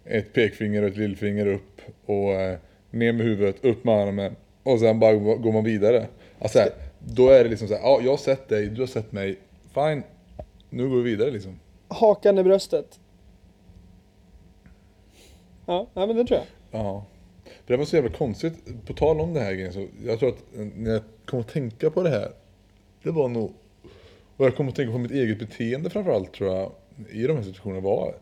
[0.04, 2.56] ett pekfinger och ett lillfinger upp och eh,
[2.90, 6.06] ner med huvudet, upp med armen och sen bara gå- går man vidare.
[6.38, 6.58] Alltså
[6.98, 9.38] då är det liksom så här, ja jag har sett dig, du har sett mig,
[9.74, 10.02] fine,
[10.70, 11.60] nu går vi vidare liksom.
[11.88, 13.00] Hakan i bröstet.
[15.66, 16.80] Ja, ja men det tror jag.
[16.80, 17.04] Ja.
[17.44, 20.28] För det var så jävla konstigt, på tal om det här grejen så, jag tror
[20.28, 22.32] att eh, när jag kom att tänka på det här,
[23.02, 23.52] det var nog
[24.36, 26.72] Och jag kommer att tänka på mitt eget beteende framförallt tror jag
[27.10, 28.14] i de här situationerna var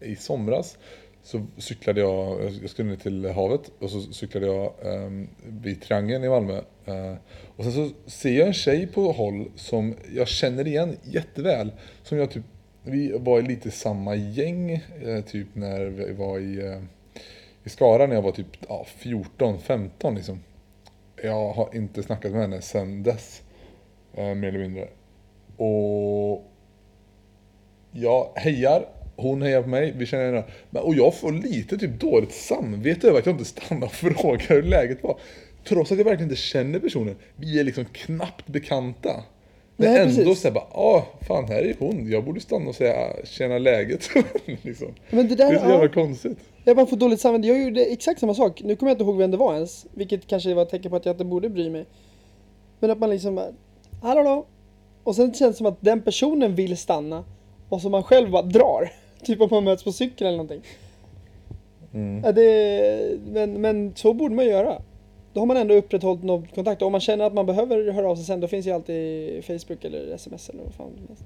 [0.00, 0.78] i somras
[1.22, 6.24] så cyklade jag, jag skulle ner till havet och så cyklade jag um, vid Triangeln
[6.24, 6.60] i Malmö.
[6.84, 7.14] Eh,
[7.56, 11.72] och sen så ser jag en tjej på håll som jag känner igen jätteväl.
[12.02, 12.44] Som jag typ,
[12.82, 14.70] vi var i lite samma gäng
[15.04, 16.82] eh, typ när vi var i, eh,
[17.64, 20.40] i Skara när jag var typ ja, 14, 15 liksom.
[21.22, 23.42] Jag har inte snackat med henne sedan dess.
[24.14, 24.88] Eh, mer eller mindre.
[25.56, 26.44] Och
[27.92, 28.88] jag hejar,
[29.20, 30.44] hon hejar på mig, vi känner.
[30.70, 34.48] Men, och jag får lite typ dåligt samvete över att jag inte stannar och frågar
[34.48, 35.18] hur läget var.
[35.68, 37.16] Trots att jag verkligen inte känner personen.
[37.36, 39.24] Vi är liksom knappt bekanta.
[39.76, 42.10] Men Nej, ändå såhär bara, ah fan här är hon.
[42.10, 44.08] Jag borde stanna och säga, känna läget.
[44.62, 44.94] liksom.
[45.10, 46.38] Men det Det där, är så jävla ja, konstigt.
[46.64, 47.48] jag bara får dåligt samvete.
[47.48, 48.62] Jag gjorde exakt samma sak.
[48.64, 49.86] Nu kommer jag inte ihåg vem det var ens.
[49.94, 51.86] Vilket kanske var ett tecken på att jag inte borde bry mig.
[52.80, 53.48] Men att man liksom bara,
[54.02, 54.46] hallå då.
[55.04, 57.24] Och sen känns det som att den personen vill stanna.
[57.68, 58.92] Och så man själv bara drar.
[59.24, 60.62] Typ om man möts på cykel eller någonting.
[61.94, 62.24] Mm.
[62.24, 64.82] Ja, det, men, men så borde man göra.
[65.32, 66.82] Då har man ändå upprätthållit någon kontakt.
[66.82, 69.84] Om man känner att man behöver höra av sig sen, då finns ju alltid Facebook
[69.84, 71.24] eller sms eller vad fan som helst.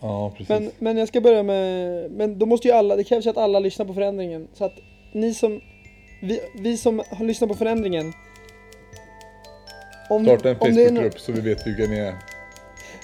[0.00, 0.48] Ja, precis.
[0.48, 3.36] Men, men jag ska börja med, men då måste ju alla, det krävs ju att
[3.36, 4.48] alla lyssnar på förändringen.
[4.52, 4.74] Så att
[5.12, 5.60] ni som,
[6.22, 8.12] vi, vi som har lyssnat på förändringen.
[10.10, 12.14] Om, Starta en Facebookgrupp så vi vet vilka ni är.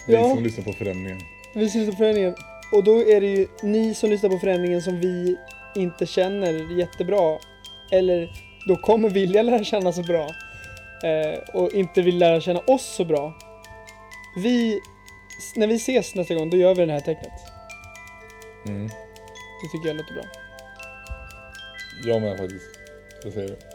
[0.09, 0.35] Ni Ja.
[0.35, 1.19] som lyssnar på förändringen.
[1.55, 2.35] Vi som lyssnar på förändringen.
[2.73, 5.37] Och då är det ju ni som lyssnar på förändringen som vi
[5.75, 7.39] inte känner jättebra.
[7.91, 8.31] Eller
[8.69, 10.31] då kommer vilja lära känna så bra.
[11.05, 13.35] Eh, och inte vill lära känna oss så bra.
[14.37, 14.81] Vi,
[15.57, 17.33] när vi ses nästa gång, då gör vi det här tecknet.
[18.67, 18.89] Mm.
[19.63, 20.25] Det tycker jag låter bra.
[22.07, 22.65] Jag med faktiskt.
[23.25, 23.72] Jag säger det.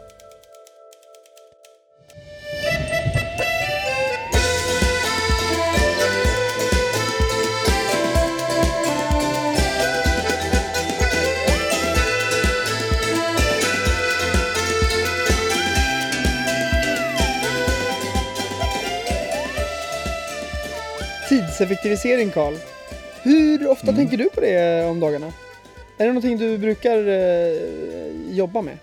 [21.58, 22.54] Tidseffektivisering Karl.
[23.22, 23.96] Hur ofta Mm.
[23.96, 25.26] tänker du på det om dagarna?
[25.98, 27.56] Är det någonting du brukar eh,
[28.30, 28.78] jobba med?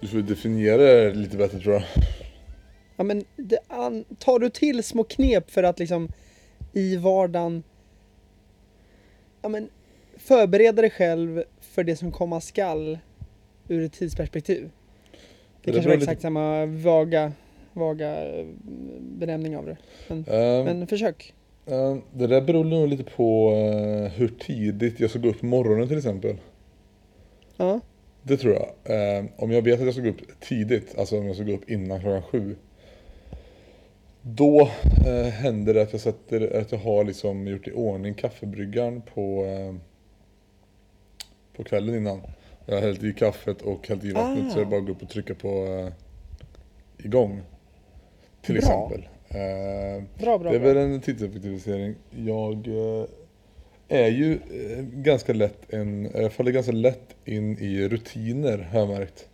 [0.00, 1.82] Du får definiera det lite bättre tror jag.
[2.96, 6.08] Ja, men det, an, tar du till små knep för att liksom
[6.72, 7.62] i vardagen
[9.42, 9.68] ja, men,
[10.16, 12.98] förbereda dig själv för det som komma skall
[13.68, 14.70] ur ett tidsperspektiv?
[15.12, 15.18] Det,
[15.62, 17.32] Det kanske var exakt samma vaga,
[17.72, 18.46] vaga eh,
[19.00, 19.76] benämning av det.
[20.08, 21.34] Men, Ehm, men försök.
[21.68, 25.46] Eh, Det där beror nog lite på eh, hur tidigt jag ska gå upp på
[25.46, 26.36] morgonen till exempel.
[27.56, 27.80] Ja.
[28.22, 28.66] Det tror jag.
[29.18, 31.52] Eh, Om jag vet att jag ska gå upp tidigt, alltså om jag ska gå
[31.52, 32.56] upp innan klockan sju.
[34.22, 34.70] Då
[35.32, 39.46] händer det att jag, sätter, att jag har liksom gjort i ordning kaffebryggaren på,
[41.56, 42.20] på kvällen innan.
[42.66, 44.50] Jag har hällt i kaffet och hällt i vattnet Ah.
[44.50, 45.66] så det är bara att gå upp och trycka på
[46.98, 47.40] igång.
[48.42, 48.58] Till Bra.
[48.62, 49.08] exempel.
[49.30, 51.94] Eh, Bra, bra, det är väl en tidseffektivisering.
[52.16, 53.04] Jag eh,
[53.88, 58.88] är ju eh, ganska lätt en, jag faller ganska lätt in i rutiner har jag
[58.88, 59.28] märkt.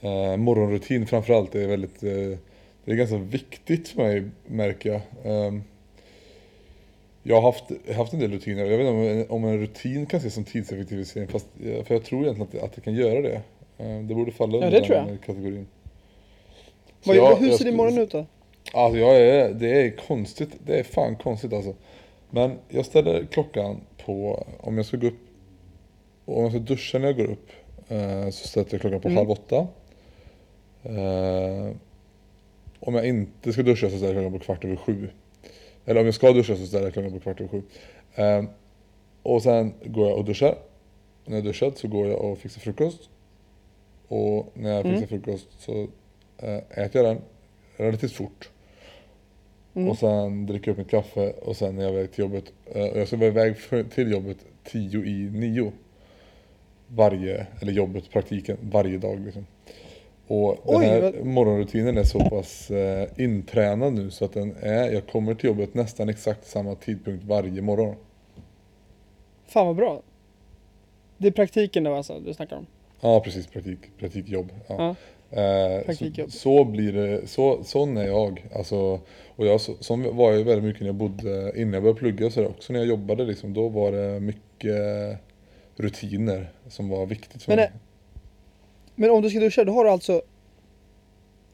[0.00, 2.38] Eh, morgonrutin framförallt är väldigt, eh,
[2.84, 5.00] det är ganska viktigt för mig märker jag.
[5.46, 5.54] Eh,
[7.22, 7.64] jag har haft,
[7.96, 10.44] haft en del rutiner, jag vet inte om en, om en rutin kan ses som
[10.44, 11.46] tidseffektivisering, fast,
[11.84, 13.40] för jag tror egentligen att det, att det kan göra det.
[13.78, 15.20] Eh, det borde falla Ja, under den jag.
[15.26, 15.66] kategorin.
[17.00, 18.26] Så Vad, jag- hur jag ser din skulle- morgon ut då?
[18.74, 21.74] Alltså jag är, det är konstigt, det är fan konstigt alltså.
[22.30, 25.18] Men jag ställer klockan på, om jag ska gå upp,
[26.24, 27.48] och om jag ska duscha när jag går upp,
[27.88, 29.16] eh, så sätter jag klockan på Mm.
[29.16, 29.66] halv åtta.
[30.82, 31.70] Eh,
[32.80, 35.08] om jag inte ska duscha så ställer jag klockan på kvart över sju.
[35.86, 37.62] Eller om jag ska duscha så ställer jag klockan på kvart över sju.
[38.14, 38.44] Eh,
[39.22, 40.54] och sen går jag och duschar.
[41.24, 43.08] När jag duschat så går jag och fixar frukost.
[44.08, 45.00] Och när jag Mm.
[45.00, 45.86] fixar frukost så
[46.38, 47.22] eh, äter jag den
[47.76, 48.50] relativt fort.
[49.74, 49.88] Mm.
[49.88, 52.44] Och sen dricker jag upp mitt kaffe och sen är jag iväg till jobbet.
[52.66, 53.54] Eh, och jag ska vara iväg
[53.94, 55.72] till jobbet tio i nio.
[56.88, 59.46] Varje, eller jobbet, praktiken, varje dag liksom.
[60.26, 64.54] Och den Oj, här vad- morgonrutinen är så pass eh, intränad nu så att den
[64.60, 67.94] är, jag kommer till jobbet nästan exakt samma tidpunkt varje morgon.
[69.46, 70.02] Fan vad bra.
[71.18, 72.66] Det är praktiken då alltså du snackar om?
[73.00, 74.52] Ja precis, praktik, praktikjobb.
[74.68, 74.74] Ja.
[74.78, 74.94] Ja.
[75.36, 75.94] Eh.
[75.94, 78.46] Så, så blir det, så, sån är jag.
[78.54, 79.00] Alltså,
[79.36, 82.26] och jag, så, sån var jag väldigt mycket när jag bodde, innan jag började plugga
[82.26, 84.76] och sådär också när jag jobbade liksom, då var det mycket
[85.76, 87.72] rutiner som var viktigt för Men mig.
[88.94, 90.22] Men om du ska duscha, då har du alltså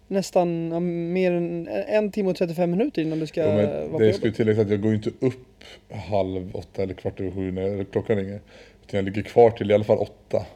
[0.09, 3.99] nästan ja, mer än en timme och 35 minuter innan du ska Ja, vara på
[3.99, 5.65] det ju tilläggas att jag går inte upp
[6.11, 8.41] halv åtta eller kvart över sju när klockan ringer.
[8.83, 10.47] Utan jag ligger kvar till i alla fall åtta.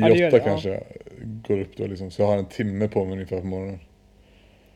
[0.00, 0.44] Tio, Ja, ja.
[0.44, 0.82] kanske jag
[1.48, 2.10] går upp då liksom.
[2.10, 3.78] Så jag har en timme på mig ungefär på morgonen.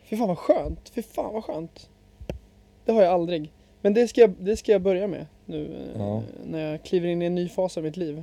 [0.04, 1.88] Fy fan vad skönt, fy fan vad skönt.
[2.85, 3.52] Det har jag aldrig.
[3.83, 6.22] Men det ska jag, det ska jag börja med nu eh, Ja.
[6.46, 8.22] när jag kliver in i en ny fas av mitt liv.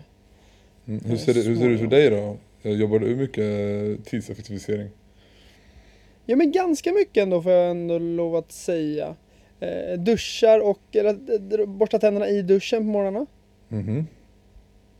[0.87, 1.01] Mm.
[1.03, 2.37] Ja, Hur, ser det, hur ser det ut för dig då?
[2.69, 4.89] Jobbar du mycket eh, tidseffektivisering?
[6.25, 9.15] Ja men ganska mycket ändå får jag ändå lov att säga.
[9.59, 13.25] Eh, duschar och eller, eh, borsta tänderna i duschen på morgnarna.
[13.67, 14.07] Mhm.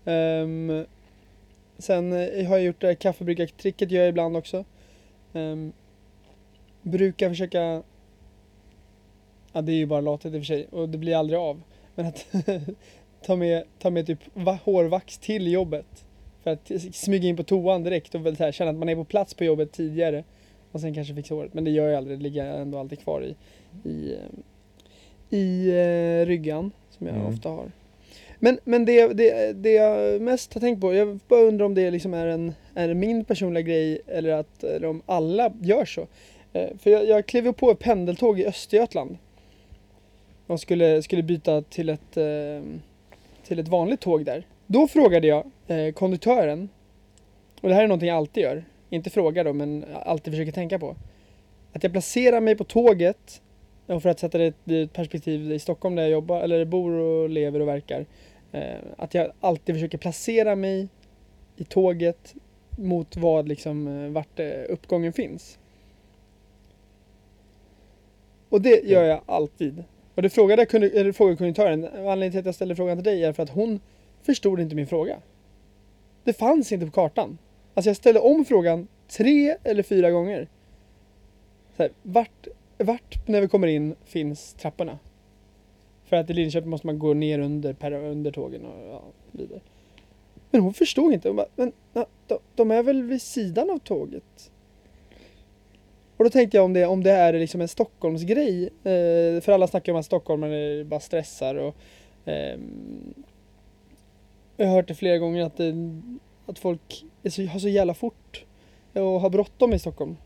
[0.05, 0.86] Ehm,
[1.77, 4.65] sen eh, har jag gjort det här kaffebryggartricket gör jag ibland också.
[5.33, 5.71] Ehm,
[6.81, 7.83] brukar försöka
[9.53, 11.61] Ja det är ju bara lathet i och för sig och det blir aldrig av.
[11.95, 12.25] Men att
[13.25, 16.05] ta, med, ta med typ va- hårvax till jobbet.
[16.43, 19.03] För att smyga in på toan direkt och väl här, känna att man är på
[19.03, 20.23] plats på jobbet tidigare.
[20.71, 21.53] Och sen kanske fixa håret.
[21.53, 23.35] Men det gör jag aldrig, det ligger ändå alltid kvar i,
[23.89, 26.71] i, eh, i eh, ryggan.
[26.89, 27.27] Som jag Mm.
[27.27, 27.71] ofta har.
[28.45, 31.91] Men, men det, det, det jag mest har tänkt på, jag bara undrar om det
[31.91, 36.08] liksom är en, är en min personliga grej eller, att, eller om alla gör så.
[36.53, 39.17] Eh, för jag, jag klev ju på ett pendeltåg i Östergötland.
[40.47, 42.62] Och skulle, skulle byta till ett, eh,
[43.47, 44.47] till ett vanligt tåg där.
[44.67, 46.69] Då frågade jag eh, konduktören,
[47.62, 50.79] och det här är någonting jag alltid gör, inte frågar då men alltid försöker tänka
[50.79, 50.95] på.
[51.73, 53.41] Att jag placerar mig på tåget,
[53.86, 56.91] och för att sätta det i ett perspektiv i Stockholm där jag jobbar, eller bor
[56.91, 58.05] och lever och verkar.
[58.55, 60.87] Eh, att jag alltid försöker placera mig
[61.55, 62.35] i tåget
[62.77, 65.59] mot vad liksom, eh, vart eh, uppgången finns.
[68.49, 69.83] Och det gör jag alltid.
[70.15, 73.03] Och det frågade, jag kunde, eller frågade konduktören, anledningen till att jag ställde frågan till
[73.03, 73.79] dig är för att hon
[74.21, 75.17] förstod inte min fråga.
[76.23, 77.37] Det fanns inte på kartan.
[77.73, 80.47] Alltså jag ställde om frågan tre eller fyra gånger.
[81.77, 84.99] Så här, vart, vart när vi kommer in finns trapporna?
[86.05, 89.59] För att i Linköping måste man gå ner under, per, under tågen och ja, vidare.
[90.51, 91.29] Men hon förstod inte.
[91.29, 91.71] Hon bara, men
[92.27, 94.51] de, de är väl vid sidan av tåget?
[96.17, 98.63] Och då tänkte jag om det, om det är liksom en Stockholmsgrej.
[98.63, 101.75] Eh, för alla snackar om att stockholmare bara stressar och
[102.25, 103.13] ehm,
[104.57, 105.73] jag har hört det flera gånger att, det,
[106.45, 108.45] att folk är så, har så jävla fort
[108.93, 110.17] och har bråttom i Stockholm.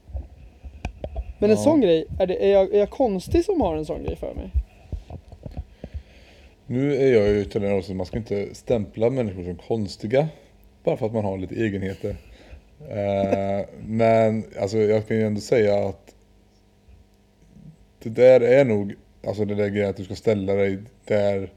[1.39, 1.63] Men en Ja.
[1.63, 4.33] sån grej, är, det, är, jag, är jag konstig som har en sån grej för
[4.33, 4.51] mig?
[6.71, 10.27] Nu är jag ju italienare också, man ska inte stämpla människor som konstiga.
[10.83, 12.15] Bara för att man har lite egenheter.
[12.89, 16.15] Eh, men alltså jag kan ju ändå säga att
[18.03, 18.95] det där är nog,
[19.27, 21.53] alltså det där grejen att du ska ställa dig där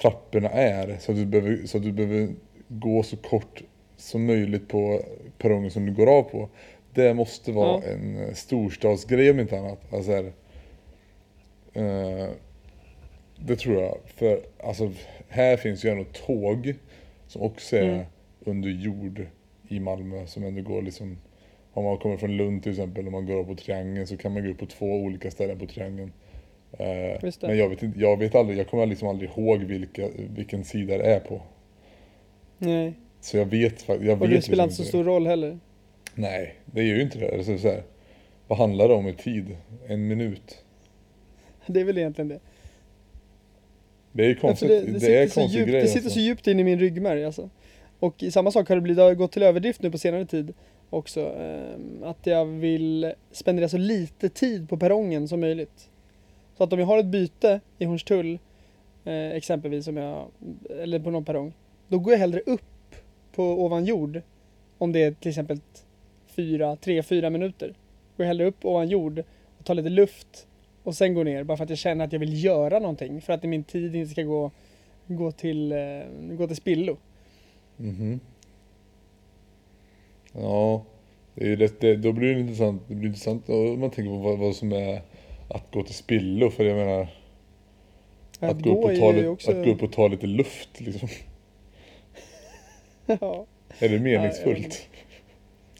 [0.00, 0.96] trapporna är.
[1.00, 2.28] Så att du behöver, så att du behöver
[2.68, 3.62] gå så kort
[3.96, 5.00] som möjligt på
[5.38, 6.48] perrongen som du går av på.
[6.94, 7.90] Det måste vara Ja.
[7.92, 9.92] en storstadsgrej om inte annat.
[9.92, 10.32] Alltså, här,
[11.74, 12.28] eh,
[13.46, 13.98] det tror jag.
[14.06, 14.92] För alltså,
[15.28, 16.74] här finns ju ändå tåg
[17.26, 18.04] som också är Mm.
[18.40, 19.26] under jord
[19.68, 20.26] i Malmö.
[20.26, 21.18] Som ändå går liksom,
[21.72, 24.32] om man kommer från Lund till exempel, om man går upp på Triangeln så kan
[24.32, 26.12] man gå upp på två olika ställen på Triangeln.
[26.78, 30.64] Eh, men jag vet, inte, jag vet aldrig, jag kommer liksom aldrig ihåg vilka, vilken
[30.64, 31.40] sida det är på.
[32.58, 32.92] Nej.
[33.20, 35.58] Så jag vet faktiskt, jag Och vet det spelar inte liksom så stor roll heller.
[36.14, 37.34] Nej, det gör ju inte det.
[37.34, 37.82] Alltså, så här,
[38.48, 39.56] vad handlar det om i tid?
[39.88, 40.64] En minut?
[41.66, 42.40] Det är väl egentligen det.
[44.12, 44.68] Det är ju konstigt.
[44.68, 46.14] det, det, det, är sitter, så konstig djupt, grej det sitter alltså.
[46.14, 47.50] så djupt in i min ryggmärg alltså.
[47.98, 50.54] Och samma sak har det, blivit, det har gått till överdrift nu på senare tid
[50.90, 51.20] också.
[51.20, 55.88] ehm, att jag vill spendera så lite tid på perrongen som möjligt.
[56.56, 58.38] Så att om jag har ett byte i Hornstull,
[59.04, 60.28] eh, exempelvis, om jag,
[60.82, 61.52] eller på någon perrong,
[61.88, 62.94] då går jag hellre upp
[63.32, 64.22] på ovan jord.
[64.78, 65.60] Om det är till exempel
[66.26, 67.66] fyra, tre, fyra minuter.
[68.16, 69.22] Går jag hellre upp ovan jord
[69.58, 70.47] och tar lite luft
[70.88, 73.20] och sen går ner bara för att jag känner att jag vill göra någonting.
[73.20, 74.50] För att min tid inte ska gå,
[75.06, 75.78] gå, till, eh,
[76.20, 76.96] gå till spillo.
[77.76, 78.20] Mhm.
[80.32, 80.82] Ja,
[81.34, 82.82] det är ju det, det, då blir det intressant.
[82.88, 85.02] Det blir intressant om man tänker på vad, vad som är
[85.50, 86.50] att gå till spillo.
[86.50, 87.08] För jag menar,
[88.40, 90.26] att, Att gå, upp gå och är ta, också- att gå upp och ta lite
[90.26, 91.08] luft liksom.
[93.20, 93.46] ja,
[93.78, 94.58] Är det meningsfullt?
[94.64, 94.76] inte.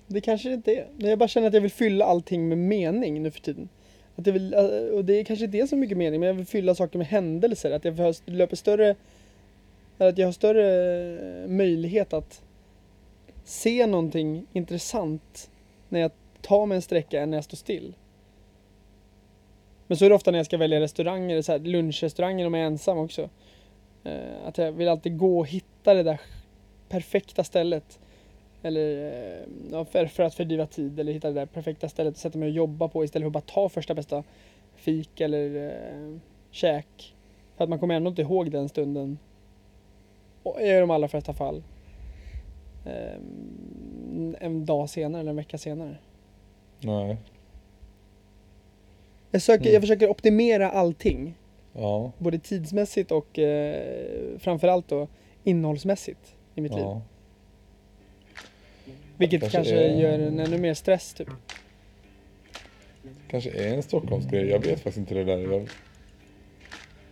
[0.07, 0.87] det kanske inte är.
[0.97, 3.69] Men jag bara känner att jag vill fylla allting med mening nu för tiden.
[4.19, 4.61] Att jag vill, eh,
[4.95, 7.07] och det är kanske inte är så mycket mening, men jag vill fylla saker med
[7.07, 7.71] händelser.
[7.71, 8.95] Att jag löper större...
[9.99, 12.43] Att jag har större eh, möjlighet att
[13.45, 15.51] se någonting intressant
[15.89, 16.11] när jag
[16.43, 17.95] tar mig en sträcka än när jag står still.
[19.87, 22.63] Men så är det ofta när jag ska välja restauranger, så här lunchrestauranger om jag
[22.63, 23.29] är ensam också.
[24.05, 26.21] Eh, att jag vill alltid gå och hitta det där
[26.89, 27.99] perfekta stället.
[28.63, 32.19] Eller eh, ja, för, för att fördriva tid eller hitta det där perfekta stället att
[32.19, 34.25] sätta mig och jobba på istället för att bara ta första bästa
[34.77, 36.17] fik eller eh,
[36.51, 37.15] käk.
[37.57, 39.19] För att man kommer ändå inte ihåg den stunden.
[40.43, 41.63] Och i de allra flesta fall.
[42.87, 43.21] Eh,
[44.41, 45.97] en dag senare eller en vecka senare.
[46.81, 47.17] Nej.
[49.31, 49.73] Jag, söker, Mm.
[49.73, 51.35] jag försöker optimera allting.
[51.73, 52.13] Ja.
[52.19, 55.09] Både tidsmässigt och eh, framförallt då
[55.45, 56.85] innehållsmässigt i mitt liv.
[59.19, 61.29] Vilket Kanske kanske, är- gör en ännu mer stress typ.
[63.31, 64.49] Kanske är en Stockholmsgrej.
[64.49, 65.53] Jag vet faktiskt inte det där.
[65.53, 65.69] Jag...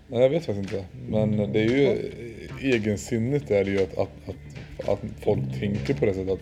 [0.08, 0.86] Nej, jag vet faktiskt inte.
[1.08, 2.12] Men det är ju
[2.74, 6.40] egensinnigt är det ju att, att, att, att folk tänker på det sättet att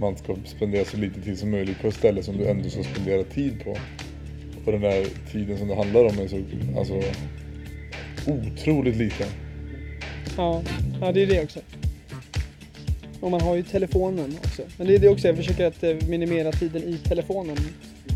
[0.00, 2.82] man ska spendera så lite tid som möjligt på ett ställe som du ändå ska
[2.82, 3.70] spendera tid på.
[4.66, 6.40] Och den där tiden som det handlar om är så
[6.78, 7.02] alltså,
[8.26, 9.28] otroligt liten.
[10.36, 10.62] Ja,
[11.00, 11.60] ja det är det också.
[13.20, 14.62] Och man har ju telefonen också.
[14.76, 17.56] Men det är det också, jag försöker att eh, minimera tiden i telefonen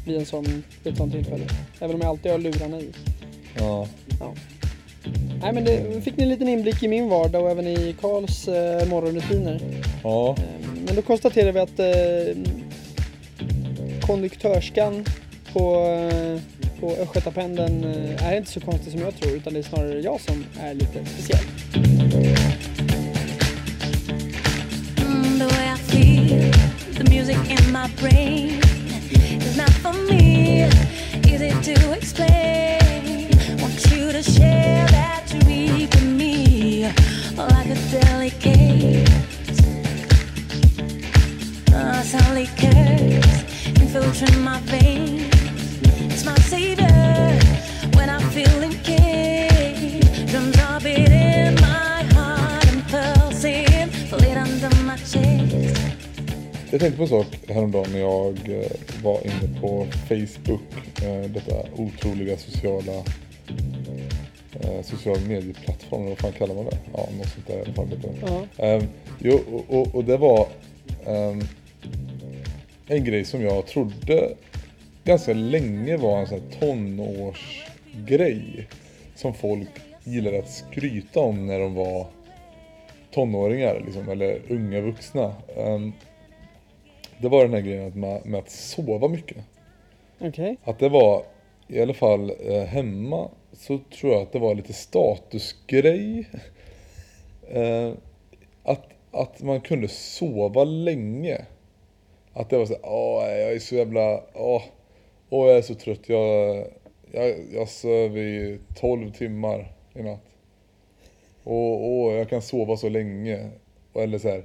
[0.06, 1.44] vid en sån, ett sånt tillfälle.
[1.80, 2.92] Även om jag alltid har lurarna i.
[3.58, 3.86] Ja.
[4.20, 4.34] Ja.
[5.40, 8.48] Nej men det fick ni en liten inblick i min vardag och även i Karls
[8.48, 9.60] eh, morgonrutiner.
[10.02, 10.36] Ja.
[10.38, 12.52] Eh, men då konstaterar vi att eh,
[14.00, 15.04] konduktörskan
[15.52, 16.40] på, eh,
[16.80, 17.84] på Östgötapendeln
[18.18, 21.04] är inte så konstig som jag tror utan det är snarare jag som är lite
[21.04, 21.44] speciell.
[27.82, 28.51] My brain
[56.82, 58.70] tänkte på en sak häromdagen när jag eh,
[59.02, 60.60] var inne på Facebook.
[61.02, 62.92] eh, Detta otroliga sociala
[64.60, 66.78] eh, social medieplattform, vad fan kallar man det?
[66.92, 67.88] Ja, något sånt där i alla fall.
[68.22, 68.46] Ja.
[68.64, 68.82] Ehm,
[69.18, 70.46] jo, och, och, och det var
[71.06, 71.40] ehm,
[72.86, 74.34] en grej som jag trodde
[75.04, 78.68] ganska länge var en sån här tonårsgrej.
[79.14, 79.68] Som folk
[80.04, 82.06] gillade att skryta om när de var
[83.14, 85.34] tonåringar liksom, eller unga vuxna.
[85.56, 85.92] Ehm,
[87.22, 89.36] det var den här grejen med, med att sova mycket.
[90.20, 90.56] Okej.
[90.64, 91.24] Att det var,
[91.68, 96.28] i alla fall eh, hemma, så tror jag att det var lite statusgrej.
[97.48, 97.92] Eh,
[98.62, 101.46] att, att man kunde sova länge.
[102.32, 104.62] Att det var så åh jag är så jävla, åh,
[105.30, 106.08] åh jag är så trött.
[106.08, 106.66] Jag,
[107.12, 110.24] jag, jag söv i 12 timmar i natt.
[111.44, 113.50] Och åh, jag kan sova så länge.
[113.92, 114.44] Och Eller så här,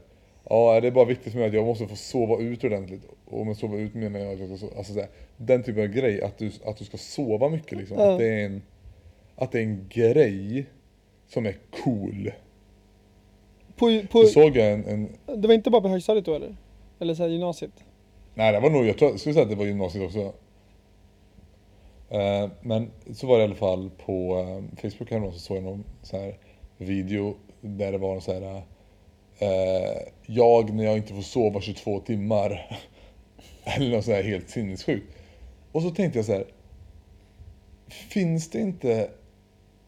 [0.50, 3.02] ja det är bara viktigt för mig att jag måste få sova ut ordentligt.
[3.26, 6.22] Och med sova ut menar jag sova, alltså så här, den typen av grej.
[6.22, 7.98] Att du, att du ska sova mycket liksom.
[7.98, 8.12] Ja.
[8.12, 8.62] Att, det är en,
[9.36, 10.66] att det är en grej
[11.28, 12.32] som är cool.
[13.76, 16.56] På, på, Så såg jag en, en det var inte bara på högstadiet då eller?
[17.00, 17.72] Eller så här gymnasiet?
[18.34, 20.34] Nej, det var nog, jag tror, jag skulle säga att det var gymnasiet också.
[22.10, 25.64] Eh, men så var det i alla fall på eh, Facebook häromdagen så såg jag
[25.64, 26.38] någon så här
[26.78, 28.62] video där det var en så här eh,
[30.26, 32.80] Jag när jag inte får sova 22 timmar.
[33.64, 35.14] Eller något så här helt sinnessjukt.
[35.72, 36.46] Och så tänkte jag så här.
[37.88, 39.10] Finns det inte...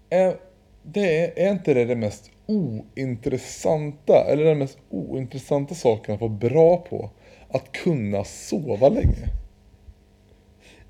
[0.10, 0.36] Är,
[0.84, 6.32] det är, är inte det det mest ointressanta, eller den mest ointressanta saken att vara
[6.32, 7.10] bra på?
[7.50, 9.28] Att kunna sova länge.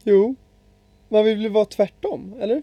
[0.03, 0.35] Jo.
[1.09, 2.61] Man vill väl vara tvärtom, eller?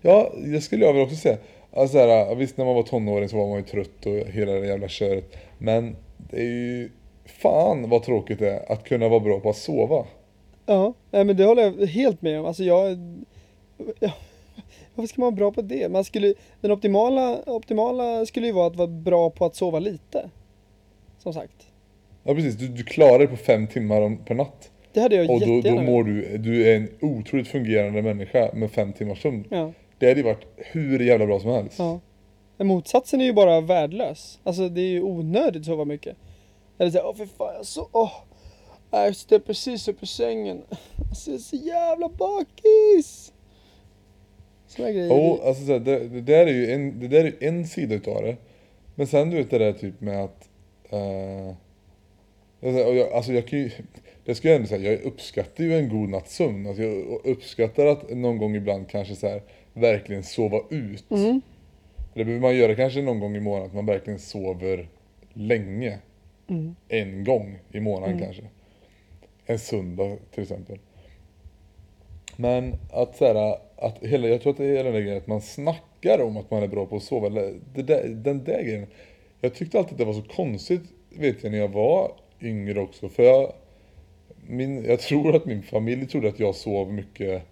[0.00, 1.38] Ja, det skulle jag väl också säga.
[1.72, 4.52] Alltså så här, visst när man var tonåring så var man ju trött och hela
[4.52, 5.36] det jävla köret.
[5.58, 6.90] Men det är ju
[7.24, 10.06] fan vad tråkigt det är att kunna vara bra på att sova.
[10.66, 12.46] Ja, nej, men det håller jag helt med om.
[12.46, 12.98] Alltså jag...
[14.00, 14.12] Ja,
[14.94, 15.88] varför ska man vara bra på det?
[15.88, 20.30] Man skulle, den optimala, optimala skulle ju vara att vara bra på att sova lite.
[21.18, 21.66] Som sagt.
[22.24, 24.70] Ja precis, du, du klarar dig på fem timmar om, per natt.
[24.92, 28.70] Det hade jag Och då, då mår du, du är en otroligt fungerande människa med
[28.70, 29.44] fem timmars sömn.
[29.50, 31.78] Ja, Det hade ju varit hur jävla bra som helst.
[31.78, 32.00] ja.
[32.56, 34.38] Men motsatsen är ju bara värdelös.
[34.44, 36.16] Alltså det är ju onödigt att sova mycket.
[36.78, 38.12] Eller såhär, åh för fan jag så, åh.
[38.90, 40.62] Jag sitter precis upp i sängen.
[41.10, 43.32] Alltså jag är så jävla bakis.
[44.66, 45.08] Såna grejer.
[45.08, 47.94] Jo, alltså så här, det, det där är ju en, det där är en sida
[47.94, 48.36] utav det.
[48.94, 50.48] Men sen du vet det där typ med att...
[50.90, 51.54] eh,
[52.60, 53.70] jag, jag, alltså jag kan ju...
[54.24, 56.66] Det ska jag ändå säga, jag uppskattar ju en god natts sömn.
[56.66, 59.42] Alltså jag uppskattar att någon gång ibland kanske så här,
[59.80, 61.10] verkligen sova ut.
[61.10, 61.40] Mm.
[62.14, 64.88] Det behöver man göra kanske någon gång i månaden, att man verkligen sover
[65.32, 65.98] länge.
[66.50, 66.76] Mm.
[66.88, 68.24] en gång i månaden Mm.
[68.24, 68.42] kanske.
[69.46, 70.78] En söndag till exempel.
[72.36, 75.26] Men att så här, att hela, jag tror att det är hela den grejen att
[75.26, 77.26] man snackar om att man är bra på att sova.
[77.26, 78.86] Eller det där, den där grejen.
[79.40, 82.12] Jag tyckte alltid att det var så konstigt, vet jag, när jag var
[82.42, 83.08] yngre också.
[83.08, 83.52] För jag,
[84.46, 87.42] min, jag tror att min familj trodde att jag sov mycket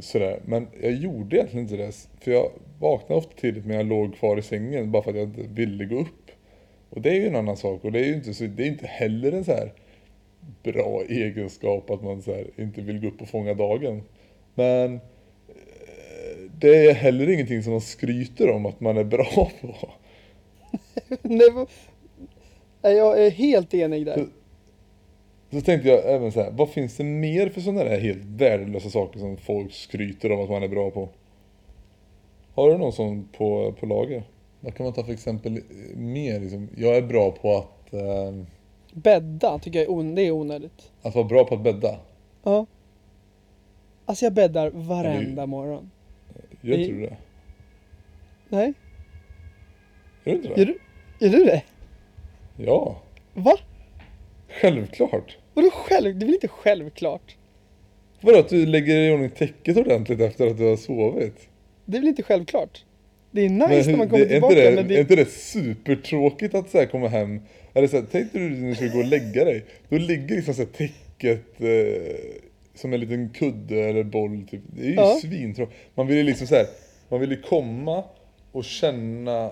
[0.00, 0.40] sådär.
[0.44, 1.92] Men jag gjorde egentligen inte det.
[2.20, 5.28] För jag vaknade ofta tidigt men jag låg kvar i sängen bara för att jag
[5.28, 6.30] inte ville gå upp.
[6.90, 8.66] Och det är ju en annan sak och det är ju inte, så, det är
[8.66, 9.72] inte heller en så här
[10.62, 14.02] bra egenskap att man så inte vill gå upp och fånga dagen.
[14.54, 15.00] Men eh,
[16.58, 19.74] det är heller ingenting som man skryter om att man är bra på.
[22.82, 24.26] Nej, jag är helt enig där.
[25.54, 28.90] Så tänkte jag även så här, vad finns det mer för sådana där helt värdelösa
[28.90, 31.08] saker som folk skryter om att man är bra på?
[32.54, 34.22] Har du någon sån på, på lager?
[34.60, 35.60] Vad kan man ta för exempel
[35.94, 36.40] mer?
[36.40, 36.68] Liksom?
[36.76, 38.44] Jag är bra på att, eh,
[38.92, 40.90] Bädda tycker jag är on- det är onödigt.
[41.02, 41.98] att vara bra på att bädda.
[42.42, 42.66] Ja.
[44.04, 45.90] Alltså jag bäddar varenda morgon.
[46.60, 47.16] Gör inte du det?
[48.48, 48.72] Nej,
[50.24, 50.60] Gör du inte det?
[50.60, 50.78] gör du,
[51.26, 51.62] gör du det?
[52.56, 52.96] Ja,
[53.34, 53.56] Va?
[54.48, 55.38] självklart.
[55.54, 56.18] Vadå själv?
[56.18, 57.36] Det är väl inte självklart?
[58.20, 61.48] Vadå att du lägger i ordning täcket ordentligt efter att du har sovit?
[61.84, 62.84] Det är väl inte självklart?
[63.30, 64.88] Det är nice Men när hur- man kommer det, är, tillbaka inte det, men är
[64.88, 65.00] det...
[65.00, 67.40] inte det supertråkigt att så här komma hem?
[67.74, 69.64] Eller så här, tänk dig du när du ska gå och lägga dig.
[69.88, 72.14] Då ligger liksom så här täcket eh,
[72.74, 74.60] som en liten kudde eller boll typ.
[74.76, 75.18] Det är ju Ja.
[75.22, 75.76] svintråkigt.
[75.94, 76.66] Man vill ju liksom så här,
[77.08, 78.04] man vill ju komma
[78.52, 79.50] och känna,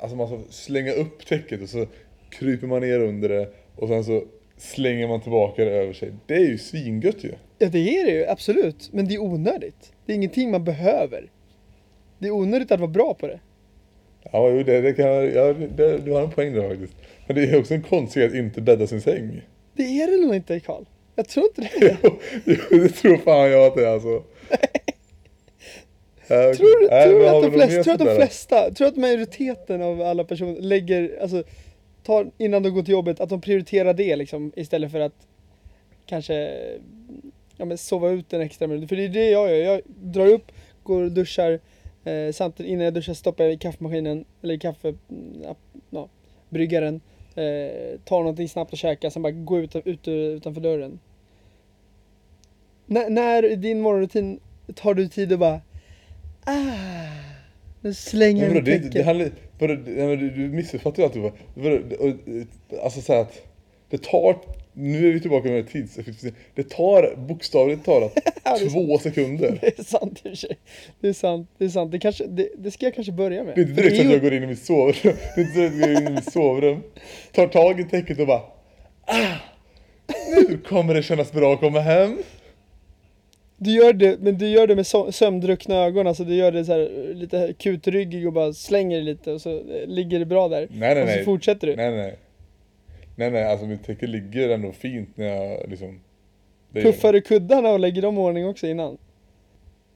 [0.00, 1.86] alltså man ska slänga upp täcket och så
[2.30, 4.22] kryper man ner under det och sen så
[4.62, 6.12] slänger man tillbaka det över sig.
[6.26, 7.32] Det är ju svingött ju.
[7.58, 8.88] Ja det är det ju, absolut.
[8.92, 9.92] Men det är onödigt.
[10.06, 11.30] Det är ingenting man behöver.
[12.18, 13.40] Det är onödigt att vara bra på det.
[14.32, 16.92] Ja, jo, det, det kan, ja, det, du har en poäng där faktiskt.
[17.26, 19.42] Men det är också en konstighet att inte bädda sin säng.
[19.76, 20.84] Det är det nog inte Karl.
[21.16, 21.96] Jag tror inte det.
[22.02, 22.18] Jo,
[22.70, 24.22] jo, det tror fan jag att det är alltså.
[26.28, 30.02] Tror du, nej, tror att de flesta, tror att de flesta, tror att majoriteten av
[30.02, 31.42] alla personer lägger, alltså,
[32.02, 35.26] tar innan de går till jobbet, att de prioriterar det liksom istället för att
[36.06, 36.34] kanske,
[37.56, 38.88] ja men sova ut en extra minut.
[38.88, 41.60] För det är det jag gör, jag drar upp, går och duschar,
[42.04, 45.56] eh, samtidigt innan jag duschar stoppar jag i kaffemaskinen, eller i kaffe, mm,
[45.90, 46.08] ja,
[46.48, 47.00] bryggaren,
[47.34, 50.98] eh, tar någonting snabbt och käkar, sen bara går ut, ut utanför dörren.
[52.86, 54.40] När, när i din morgonrutin
[54.74, 55.60] tar du tid att bara
[56.44, 57.31] Ah,
[57.82, 63.12] nu slänger jag det, det handlar, vadå, nej, du, du missuppfattar ju eh, alltså så
[63.12, 63.42] att
[63.90, 64.36] det tar,
[64.72, 66.40] nu är vi tillbaka med tidseffektivitet.
[66.54, 68.18] Det tar bokstavligt talat
[68.72, 69.58] två sekunder.
[69.60, 70.58] Det är sant i och för sig.
[71.00, 71.92] Det är sant, det är sant.
[71.92, 73.54] Det, kanske, det, det ska jag kanske börja med.
[73.54, 75.16] Det är inte direkt att jag går in i mitt sovrum.
[75.34, 76.82] Det är inte så att jag går in i mitt sovrum,
[77.32, 78.42] tar tag i täcket och bara
[79.04, 79.36] ah,
[80.48, 82.18] Nu kommer det kännas bra att komma hem.
[83.64, 86.64] Du gör det, men du gör det med so- sömndruckna ögon, alltså du gör det
[86.64, 90.48] så här lite kutryggig och bara slänger det lite och så eh, ligger det bra
[90.48, 90.68] där.
[90.70, 91.24] Nej nej och så nej.
[91.24, 91.76] fortsätter du.
[91.76, 92.16] Nej nej.
[93.16, 96.00] Nej nej, alltså mitt täcke ligger ändå fint när jag liksom
[96.72, 98.98] Puffar du kuddarna och lägger dem i ordning också innan?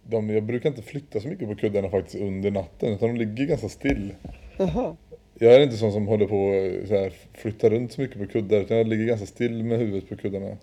[0.03, 3.47] de, Jag brukar inte flytta så mycket på kuddarna faktiskt under natten utan de ligger
[3.47, 4.15] ganska still.
[4.57, 4.97] Jaha.
[5.39, 8.27] Jag är inte sån som håller på och så här, flyttar runt så mycket på
[8.27, 10.57] kuddar utan jag ligger ganska still med huvudet på kuddarna.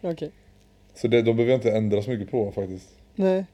[0.00, 0.30] Okej.
[0.94, 2.88] Så det, de behöver jag inte ändra så mycket på faktiskt.
[3.14, 3.44] Nej.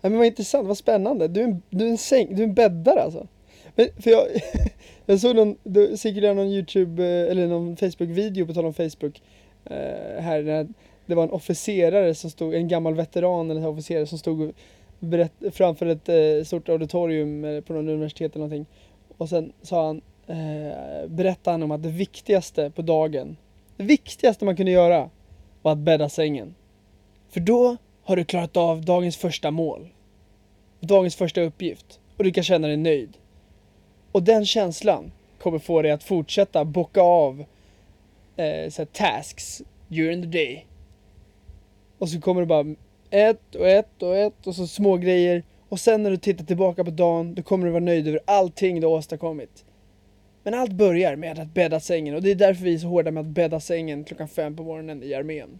[0.00, 1.28] Nej men vad intressant, vad spännande.
[1.28, 3.26] Du är en, du är en säng, du är en bäddare alltså.
[3.74, 4.26] Men, för jag,
[5.06, 9.22] jag såg någon, du, säkert någon YouTube eh, eller någon Facebook-video på tal om Facebook.
[9.64, 10.68] Eh, här när
[11.06, 14.52] det var en officerare som stod, en gammal veteran eller officerare som stod
[14.98, 18.66] berätt, framför ett eh, stort auditorium eh, på någon universitet eller någonting.
[19.16, 23.36] Och sen sa han, eh, berättade han om att det viktigaste på dagen,
[23.76, 25.10] det viktigaste man kunde göra
[25.62, 26.54] och att bädda sängen.
[27.28, 29.88] För då har du klarat av dagens första mål.
[30.80, 32.00] Dagens första uppgift.
[32.16, 33.16] Och du kan känna dig nöjd.
[34.12, 37.44] Och den känslan kommer få dig att fortsätta bocka av
[38.36, 40.66] eh, så här, tasks during the day.
[41.98, 42.74] Och så kommer det bara
[43.10, 45.42] ett och ett och ett och så små grejer.
[45.68, 48.80] Och sen när du tittar tillbaka på dagen, då kommer du vara nöjd över allting
[48.80, 49.64] du har åstadkommit.
[50.42, 53.10] Men allt börjar med att bädda sängen och det är därför vi är så hårda
[53.10, 55.58] med att bädda sängen klockan fem på morgonen i armén.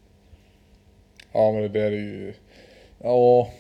[1.33, 2.35] Ja men det där är ju...
[2.99, 3.51] Ja,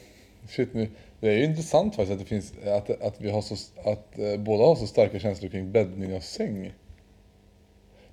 [0.48, 0.88] shit nu.
[1.20, 3.54] Det är ju intressant faktiskt att det finns, att, att vi har så,
[3.84, 6.72] att eh, båda har så starka känslor kring bäddning och säng.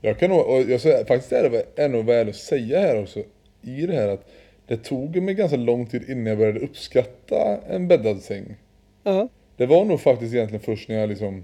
[0.02, 3.02] Jag kan nog, och jag ska, faktiskt är det är nog väl att säga här
[3.02, 3.24] också,
[3.62, 4.26] i det här att
[4.68, 8.56] det tog mig ganska lång tid innan jag började uppskatta en bäddad säng.
[9.04, 9.28] Ja.
[9.58, 11.44] Det var nog faktiskt egentligen först när jag liksom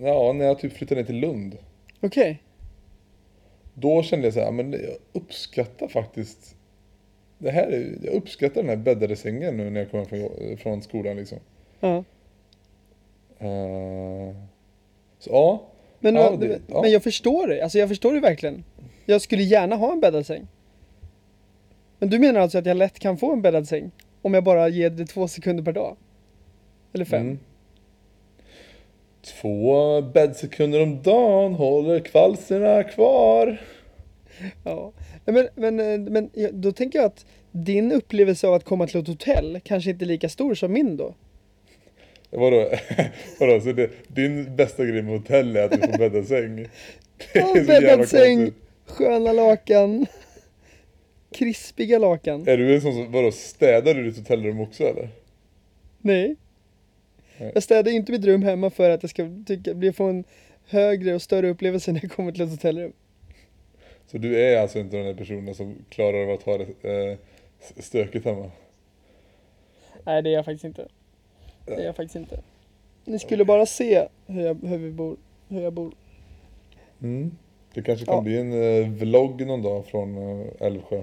[0.00, 1.56] ja, när jag typ flyttade ner till Lund.
[2.00, 2.42] Okej.
[3.74, 4.80] Då kände jag så här, men jag
[5.12, 6.56] uppskattar faktiskt
[7.38, 10.82] det här är, jag uppskattar den här bäddade sängen nu när jag kommer från, från
[10.82, 11.38] skolan liksom.
[11.80, 12.04] Ja.
[13.38, 14.34] Eh,
[15.18, 15.62] så ja,
[16.00, 16.82] Men, Ja, det- ja.
[16.82, 17.62] men jag förstår det.
[17.62, 18.64] Alltså jag förstår det verkligen.
[19.06, 20.46] Jag skulle gärna ha en bäddad säng.
[21.98, 23.90] Men du menar alltså att jag lätt kan få en bäddad säng?
[24.22, 25.96] Om jag bara ger det två sekunder per dag?
[26.92, 27.20] Eller fem?
[27.20, 27.38] Mm.
[29.22, 33.60] Två bäddsekunder om dagen håller kvalsterna kvar.
[34.64, 34.92] Ja.
[35.24, 39.60] Men, men, men då tänker jag att din upplevelse av att komma till ett hotell
[39.64, 41.14] kanske inte är lika stor som min då.
[42.30, 42.70] Vadå?
[43.40, 43.60] Vadå?
[43.60, 46.68] Så det, din bästa grej med hotell är att du får bäddad säng?
[47.32, 48.64] Ja, bäddad säng, konstigt.
[48.86, 50.06] sköna lakan,
[51.34, 52.48] krispiga lakan.
[52.48, 55.08] Är du en sån som, vadå, städar du ditt hotellrum också eller?
[55.98, 56.36] Nej.
[57.38, 60.24] Jag städar inte mitt rum hemma för att jag ska tycka, bli, få en
[60.66, 62.92] högre och större upplevelse när jag kommer till ett hotellrum.
[64.06, 66.64] Så du är alltså inte den där personen som klarar av att ha det
[67.10, 67.18] eh,
[67.82, 68.50] stökigt hemma?
[70.04, 70.88] Nej, det är jag faktiskt inte.
[71.66, 72.40] Det är jag faktiskt inte.
[73.04, 75.16] Ni skulle bara se hur, jag, hur vi bor,
[75.48, 75.94] hur jag bor.
[77.02, 77.30] Mm.
[77.74, 78.20] Det kanske kan Ja.
[78.20, 78.52] bli en
[78.82, 81.02] eh, vlogg någon dag från eh, Älvsjö.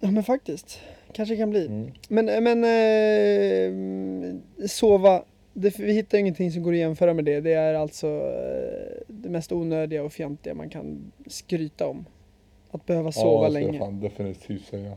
[0.00, 0.80] Ja, men faktiskt.
[1.12, 1.66] Kanske kan bli.
[1.66, 1.90] Mm.
[2.08, 5.24] Men, men eh, sova.
[5.54, 7.40] Det, vi hittar ingenting som går att jämföra med det.
[7.40, 12.04] Det är alltså eh, det mest onödiga och fjantiga man kan skryta om.
[12.70, 13.78] Att behöva sova ja, det ska länge.
[13.78, 14.92] jag fan definitivt säga.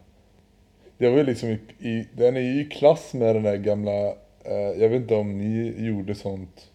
[0.97, 4.07] Det var ju liksom i, i, den är ju i klass med den där gamla,
[4.43, 6.71] eh, jag vet inte om ni gjorde sånt.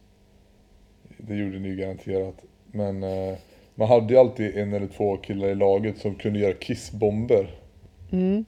[1.19, 2.35] Det gjorde ni garanterat.
[2.73, 3.35] Men eh,
[3.75, 7.55] man hade ju alltid en eller två killar i laget som kunde göra kissbomber.
[8.13, 8.45] Mm.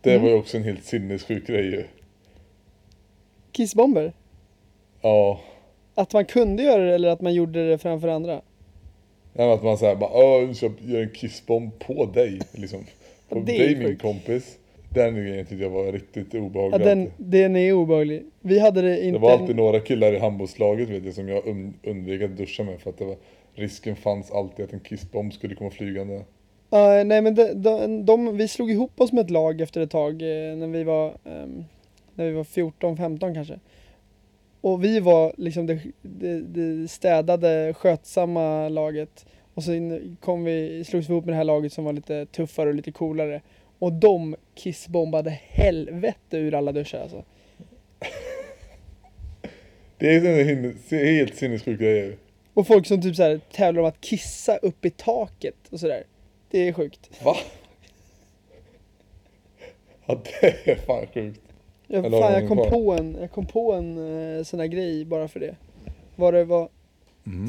[0.00, 0.22] Det Mm.
[0.22, 1.84] var ju också en helt sinnessjuk grej ju.
[3.54, 4.12] Kissbomber.
[5.02, 5.40] Ja.
[5.94, 8.32] Att man kunde göra det eller att man gjorde det framför andra.
[9.32, 10.54] Ja, men Att man såhär bara, jag
[10.86, 12.40] göra en kissbomb på dig.
[12.52, 12.80] Liksom.
[13.28, 14.58] På Ja, det dig min kompis.
[14.90, 16.80] Den grejen tyckte jag var riktigt Ja, obehaglig.
[16.80, 17.12] den, alltid.
[17.18, 18.22] den är obehaglig.
[18.40, 19.18] Vi hade det inte...
[19.18, 22.62] Det var alltid några killar i handbollslaget vet jag som jag un- undvek att duscha
[22.62, 23.16] med för att det var,
[23.54, 26.22] risken fanns alltid att en kissbomb skulle komma flygande.
[26.70, 29.90] Ja, nej men de, de, de, vi slog ihop oss med ett lag efter ett
[29.90, 31.64] tag eh, när vi var, ehm,
[32.14, 33.58] när vi var 14-15 kanske.
[34.60, 39.26] Och vi var liksom det, det, det städade, skötsamma laget.
[39.54, 42.68] Och sen kom vi, slogs vi ihop med det här laget som var lite tuffare
[42.68, 43.40] och lite coolare.
[43.78, 47.24] Och de kissbombade helvete ur alla duschar alltså.
[49.98, 52.16] Det är helt sinnessjuk grej ju.
[52.54, 56.04] Och folk som typ så här tävlar om att kissa upp i taket och sådär.
[56.50, 57.10] Det är sjukt.
[57.24, 57.36] Va?
[60.06, 61.43] Ja det är fan sjukt.
[61.86, 62.70] Jag, Eller fan, jag kom kvar?
[62.70, 63.98] på en, jag kom på en
[64.38, 65.56] eh, sån här grej bara för det.
[66.16, 66.68] Var det var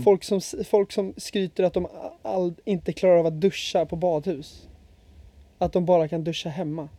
[0.03, 1.87] folk, som, folk som skryter att de
[2.21, 4.67] all, inte klarar av att duscha på badhus.
[5.57, 6.89] Att de bara kan duscha hemma.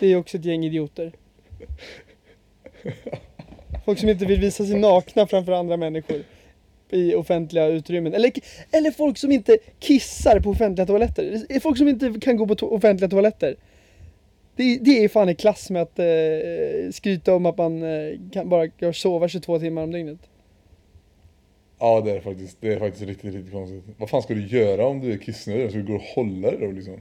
[0.00, 1.12] Det är också ett gäng idioter.
[3.84, 6.22] Folk som inte vill visa sig nakna framför andra människor
[6.90, 8.14] i offentliga utrymmen.
[8.14, 8.32] Eller,
[8.70, 11.60] eller folk som inte kissar på offentliga toaletter.
[11.60, 13.56] Folk som inte kan gå på to- offentliga toaletter.
[14.56, 18.48] Det, det är fan i klass med att eh, skryta om att man eh, kan
[18.48, 20.18] bara kan sova 22 timmar om dygnet.
[21.78, 23.84] Ja det är faktiskt, det är faktiskt riktigt, riktigt konstigt.
[23.98, 25.70] Vad fan ska du göra om du är kissnödig?
[25.70, 27.00] Ska du gå och hålla dig då liksom?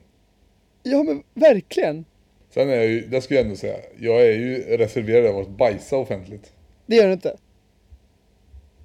[0.83, 2.05] Ja men verkligen.
[2.49, 5.49] Sen är jag ju, det ska jag ändå säga, jag är ju reserverad över att
[5.49, 6.53] bajsa offentligt.
[6.85, 7.37] Det gör du inte.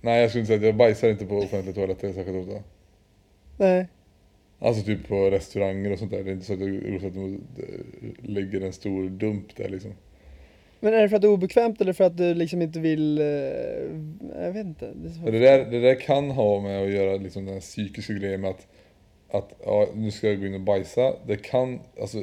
[0.01, 2.63] Nej jag skulle inte säga att jag bajsar inte på offentliga toaletter särskilt ofta.
[3.57, 3.87] Nej.
[4.63, 6.25] Alltså typ på restauranger och sånt där.
[6.25, 6.71] Det är inte så att jag
[7.57, 9.93] det ligger en stor dump där liksom.
[10.81, 13.19] Men är det för att det är obekvämt eller för att du liksom inte vill...
[13.19, 13.25] Eh,
[14.45, 14.93] jag vet inte.
[14.95, 18.41] Det det där, det där kan ha med att göra liksom den här psykiska grejen
[18.41, 18.67] med att,
[19.31, 21.15] att ja, nu ska jag gå in och bajsa.
[21.27, 22.23] Det kan, alltså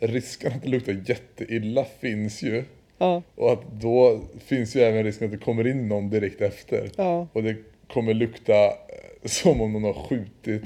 [0.00, 2.64] risken att det luktar jätteilla finns ju.
[2.98, 6.90] Ja, Och att då finns ju även risken att det kommer in någon direkt efter.
[6.96, 7.28] ja.
[7.32, 7.56] Och det
[7.88, 8.72] kommer lukta eh,
[9.24, 10.62] som om någon har skjutit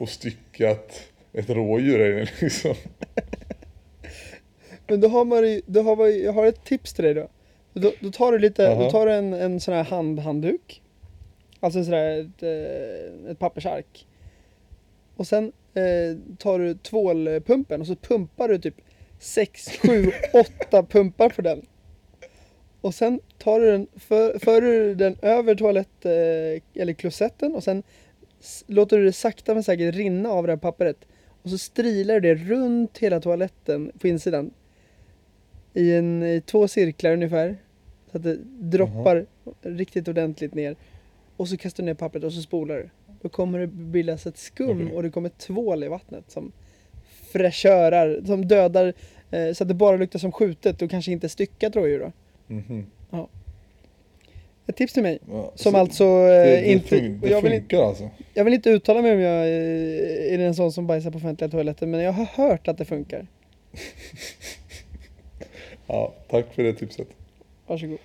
[0.00, 2.74] och styckat ett rådjur här inne liksom.
[4.86, 7.28] Men då har man ju, då har man, jag har ett tips till dig då.
[7.72, 8.84] Då, då tar du lite, Jaha.
[8.84, 10.82] då tar du en, en sån här handhandduk.
[11.60, 14.06] Alltså en sån här, ett, eh, ett pappersark.
[15.16, 18.76] Och sen eh, tar du tvålpumpen och så pumpar du typ
[19.18, 20.12] 6, 7,
[20.68, 21.62] 8 pumpar på den.
[22.80, 27.64] Och sen tar du den, för, för du den över toalett eh, eller klosetten och
[27.64, 27.82] sen
[28.66, 30.96] låter du det sakta men säkert rinna av det här pappret.
[31.42, 34.50] Och så strilar du det runt hela toaletten på insidan.
[35.74, 37.56] I, en, i två cirklar ungefär.
[38.10, 39.26] Så att det droppar
[39.62, 40.76] riktigt ordentligt ner.
[41.36, 42.90] och så kastar du ner pappret och så spolar du.
[43.22, 44.96] Då kommer det bildas ett skum Okej.
[44.96, 46.52] och det kommer tvål i vattnet som
[47.32, 48.92] fräschörar, som dödar
[49.30, 52.12] eh, så att det bara luktar som skjutet och kanske inte styckat rådjur då.
[52.54, 52.86] Mhm.
[54.70, 55.18] Ett tips till mig.
[55.30, 56.98] Ja, Som så alltså eh, det, det, inte...
[57.00, 58.10] det jag, vill inte alltså?
[58.34, 61.50] jag vill inte uttala mig om jag eh, är en sån som bajsar på offentliga
[61.50, 63.26] toaletter men jag har hört att det funkar.
[65.86, 67.08] Ja, tack för det tipset.
[67.66, 67.98] Varsågod.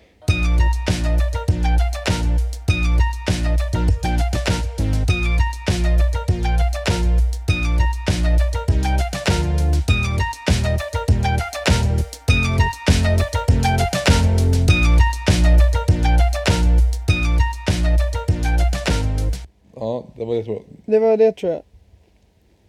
[20.18, 20.64] Det var det tror jag.
[20.86, 21.62] Det var det tror jag.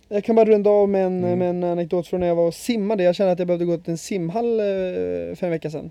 [0.08, 1.38] Jag kan bara runda av med en, Mm.
[1.38, 3.02] med en anekdot från när jag var och simmade.
[3.02, 4.64] Jag kände att jag behövde gå till en simhall eh,
[5.34, 5.90] för en vecka sedan.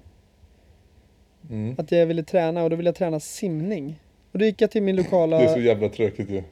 [1.49, 1.75] Mm.
[1.77, 3.99] Att jag ville träna och då ville jag träna simning.
[4.31, 5.37] Och då gick jag till min lokala...
[5.39, 6.43] Det är så jävla tråkigt ju.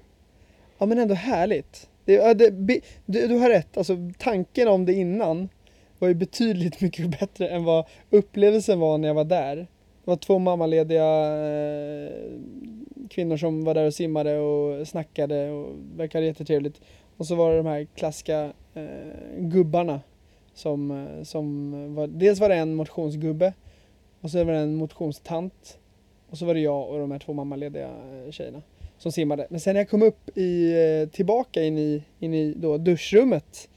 [0.77, 1.89] Ja men ändå härligt.
[2.05, 5.49] Det, det, be- du, du har rätt, alltså tanken om det innan
[5.99, 9.67] var ju betydligt mycket bättre än vad upplevelsen var när jag var där.
[10.05, 11.05] Det var två mammalediga
[11.45, 12.39] eh,
[13.09, 16.81] kvinnor som var där och simmade och snackade och verkade jättetrevligt.
[17.17, 20.01] Och så var det de här klassiska eh, gubbarna
[20.53, 23.53] som, eh, som var, dels var det en motionsgubbe
[24.21, 25.79] och så var det en motionstant
[26.29, 28.61] och så var det jag och de här två mammalediga eh, tjejerna
[28.97, 29.47] som simmade.
[29.49, 30.73] Men sen när jag kom upp i,
[31.11, 33.69] tillbaka in i, in i då duschrummet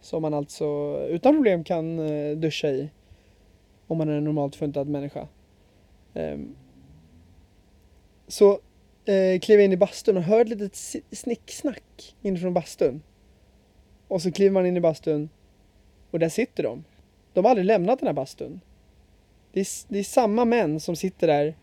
[0.00, 1.96] som man alltså utan problem kan
[2.40, 2.88] duscha i
[3.86, 5.28] om man är en normalt funtad människa.
[6.14, 6.54] Ehm,
[8.28, 8.52] så
[9.04, 13.02] eh, klev jag in i bastun och hörde ett litet snicksnack inifrån bastun.
[14.08, 15.28] Och så kliver man in i bastun
[16.10, 16.84] och där sitter de.
[17.32, 18.60] De har aldrig lämnat den här bastun.
[19.52, 21.54] Det är, det är samma män som sitter där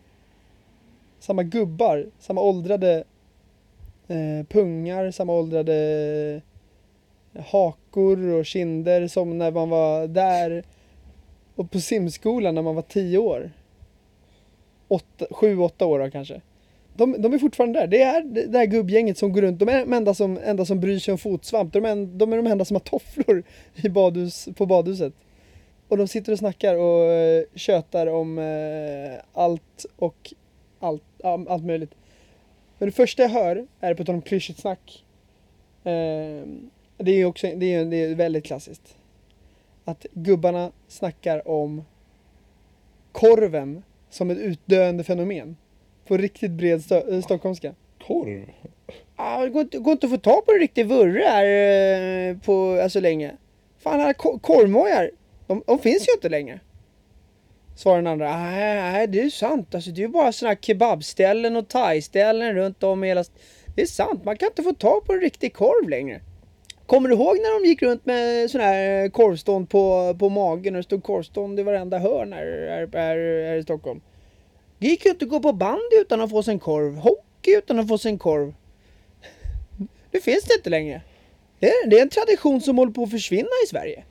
[1.18, 3.04] samma gubbar, samma åldrade
[4.08, 5.74] eh, pungar, samma åldrade
[7.34, 10.64] eh, hakor och kinder som när man var där
[11.54, 13.50] och på simskolan när man var tio år.
[14.92, 16.40] Åtta, sju, åtta år då kanske.
[16.96, 17.86] De, de är fortfarande där.
[17.86, 19.58] Det är det där gubbgänget som går runt.
[19.58, 21.72] De är de enda som, enda som bryr sig om fotsvamp.
[21.72, 23.42] De är, de är de enda som har tofflor
[23.74, 25.12] i badhus, på badhuset.
[25.88, 30.34] Och de sitter och snackar och eh, tjötar om eh, allt och
[30.80, 31.94] allt, allt möjligt.
[32.78, 35.04] Men det första jag hör är på tal om klyschigt snack.
[35.84, 36.42] Eh,
[36.96, 38.96] det är ju också det är, det är väldigt klassiskt.
[39.84, 41.84] Att gubbarna snackar om
[43.12, 43.82] korven
[44.12, 45.56] som ett utdöende fenomen.
[46.06, 47.74] På riktigt bred stö- eh, stockholmska.
[48.06, 48.44] Korv?
[49.16, 51.46] Ja, det går inte, går inte att få tag på en riktig vurre här
[52.30, 53.36] eh, på alltså länge.
[53.78, 55.10] Fan, alla ko- korvmojar,
[55.46, 56.60] de, de finns ju inte längre.
[57.76, 58.36] Svarar den andra.
[58.36, 59.74] Nej, nej, det är sant.
[59.74, 63.24] Alltså, det är ju bara sådana här kebabställen och thaiställen runt om i hela...
[63.74, 66.20] Det är sant, man kan inte få tag på en riktig korv längre.
[66.86, 70.78] Kommer du ihåg när de gick runt med sån här korvstånd på, på magen och
[70.78, 74.00] det stod korvstånd i varenda hörn här, här, här, här i Stockholm?
[74.78, 76.96] Det gick ju inte att gå på bandy utan att få sig en korv.
[76.96, 78.54] Hockey utan att få sig en korv.
[80.10, 81.02] Det finns det inte längre.
[81.58, 84.04] Det är, det är en tradition som håller på att försvinna i Sverige.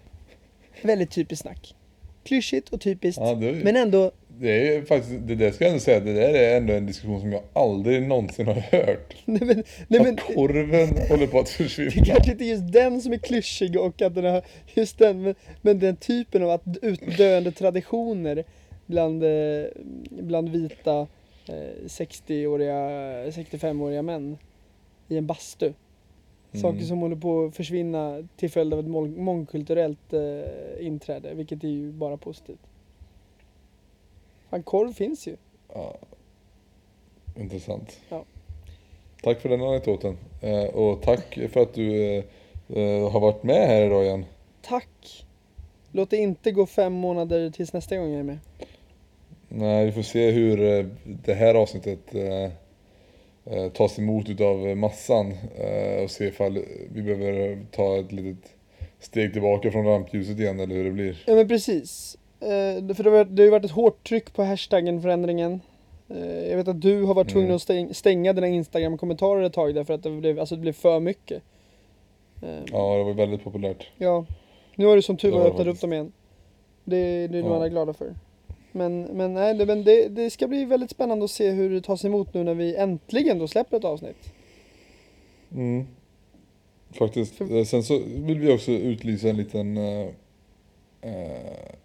[0.81, 1.75] Väldigt typiskt snack.
[2.23, 3.21] Klyschigt och typiskt.
[3.21, 4.11] Ja, Men ändå,
[4.41, 7.21] Det är faktiskt, det där ska jag ändå säga, det där är ändå en diskussion
[7.21, 9.15] som jag aldrig någonsin har hört.
[9.25, 12.05] nej men, nej men att korven håller på att det försvinna.
[12.05, 14.41] kanske inte är just den som är klyschig och att den har,
[14.73, 18.43] just den, men, men den typen av att utdöende traditioner
[18.85, 19.65] bland, eh,
[20.09, 21.07] bland vita
[21.47, 22.75] eh, 60-åriga,
[23.31, 24.37] 65-åriga män
[25.07, 25.73] i en bastu.
[26.53, 26.83] Saker Mm.
[26.87, 31.67] som håller på att försvinna till följd av ett mång- mångkulturellt eh, inträde, vilket är
[31.67, 32.59] ju bara positivt.
[34.51, 35.35] Fan, korv finns ju.
[35.73, 35.97] Ja.
[37.35, 38.01] Intressant.
[38.09, 38.25] Ja.
[39.23, 40.17] Tack för den anekdoten.
[40.41, 42.17] Eh, och tack för att du
[42.67, 44.25] eh, har varit med här idag igen.
[44.61, 45.25] Tack!
[45.91, 48.39] Låt det inte gå fem månader tills nästa gång jag är med.
[49.49, 52.51] Nej, vi får se hur eh, det här avsnittet eh,
[53.45, 55.33] eh, tas emot utav massan.
[55.55, 56.59] Eh, och se ifall
[56.91, 58.51] vi behöver ta ett litet
[58.99, 61.23] steg tillbaka från rampljuset igen eller hur det blir.
[61.27, 62.17] Ja men precis.
[62.41, 65.61] Eh, för det, har, det har ju varit ett hårt tryck på hashtaggen förändringen.
[66.09, 67.55] Eh, jag vet att du har varit tvungen Mm.
[67.55, 70.99] att stäng, stänga dina Instagram-kommentarer ett tag därför att det blev, alltså det blev för
[70.99, 71.43] mycket.
[72.41, 73.87] Eh, Ja, det var väldigt populärt.
[73.97, 74.25] ja.
[74.75, 76.11] Nu har du som tur var öppnat upp dem igen.
[76.83, 77.55] Det, det är nog Ja.
[77.55, 78.15] alla glada för.
[78.71, 81.81] Men, men, nej, det, men det, det ska bli väldigt spännande att se hur det
[81.81, 84.33] tas emot nu när vi äntligen då släpper ett avsnitt.
[85.51, 85.87] Mm.
[86.93, 87.35] Faktiskt.
[87.35, 90.07] För- Sen så vill vi också utlysa en liten, eh,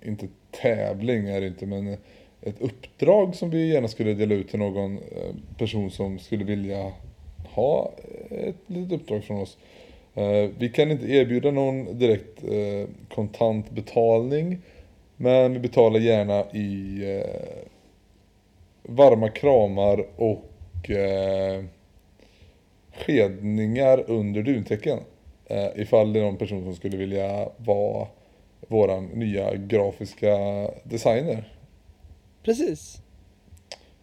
[0.04, 0.28] inte
[0.62, 1.96] tävling är det inte, men
[2.42, 6.92] ett uppdrag som vi gärna skulle dela ut till någon eh, person som skulle vilja
[7.44, 7.92] ha
[8.30, 9.58] ett litet uppdrag från oss.
[10.14, 14.58] Eh, vi kan inte erbjuda någon direkt eh, kontantbetalning, kontant betalning.
[15.16, 17.02] Men vi betalar gärna i
[18.82, 21.64] varma kramar och eh,
[22.92, 24.98] skedningar under duntäcken.
[25.46, 28.06] Eh, ifall det är någon person som skulle vilja vara
[28.68, 30.36] våran nya grafiska
[30.82, 31.52] designer.
[32.42, 33.02] Precis.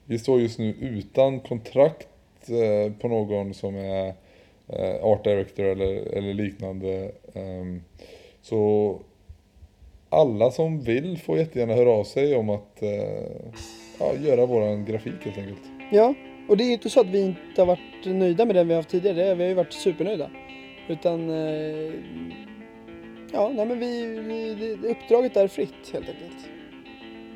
[0.05, 2.07] Vi står just nu utan kontrakt
[2.49, 4.13] eh, på någon som är
[4.67, 7.11] eh, art director eller, eller liknande.
[7.33, 7.83] Ehm,
[8.41, 8.99] så
[10.09, 12.89] alla som vill får jättegärna höra av sig om att eh,
[13.99, 15.61] ja, göra våran grafik helt enkelt.
[15.91, 16.13] Ja,
[16.49, 18.73] och det är ju inte så att vi inte har varit nöjda med den vi
[18.73, 19.35] har haft tidigare.
[19.35, 20.29] Vi har ju varit supernöjda.
[20.87, 21.29] Utan,
[23.33, 24.05] ja, nej men vi,
[24.59, 26.49] vi, uppdraget är fritt helt enkelt.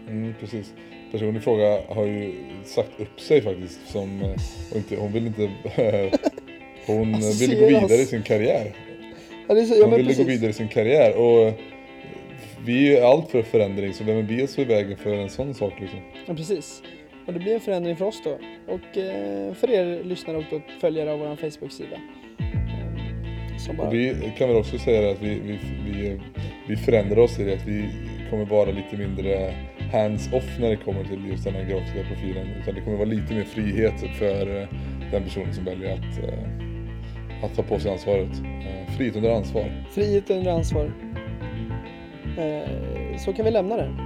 [0.08, 0.74] Mm, precis.
[1.12, 2.34] Personen i fråga har ju
[2.66, 3.80] sagt upp sig faktiskt.
[3.88, 4.36] Som, eh,
[4.72, 5.50] och inte, hon vill inte...
[6.86, 7.92] hon ville gå vidare oss.
[7.92, 8.76] i sin karriär.
[9.48, 10.28] Ja, så, ja, Hon ville gå precis.
[10.28, 11.18] vidare i sin karriär.
[11.18, 11.54] Och
[12.66, 13.94] vi är ju allt för förändring.
[13.94, 16.00] Så vem är Bios i vägen för en sån sak liksom?
[16.26, 16.84] Ja, precis.
[17.28, 18.38] Och det blir en förändring för oss då.
[18.74, 22.02] Och eh, för er lyssnare och följare av vår Facebook-sida.
[23.78, 23.90] Bara...
[23.90, 26.20] Vi kan väl också säga att vi, vi, vi,
[26.68, 27.90] vi förändrar oss i det att vi
[28.30, 29.54] kommer vara lite mindre
[29.92, 32.48] hands-off när det kommer till just den här grafiska profilen.
[32.62, 34.68] Utan det kommer vara lite mer frihet för eh,
[35.12, 38.30] den personen som väljer att, eh, att ta på sig ansvaret.
[38.32, 39.86] Eh, Frihet under ansvar.
[39.92, 40.92] Frihet under ansvar.
[43.18, 43.84] Så kan vi lämna det.
[43.84, 43.98] Mm.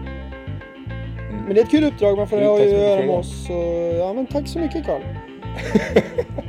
[1.46, 3.50] Men det är ett kul uppdrag, man får ha att göra med oss.
[3.50, 5.02] Och, ja men tack så mycket Karl.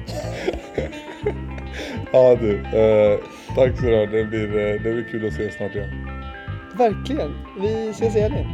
[2.12, 3.18] Ja du, eh,
[3.54, 4.06] tack så du.
[4.06, 6.08] Det blir, eh, det blir kul att se snart igen.
[6.78, 7.34] Verkligen.
[7.60, 8.46] Vi ses i helgen.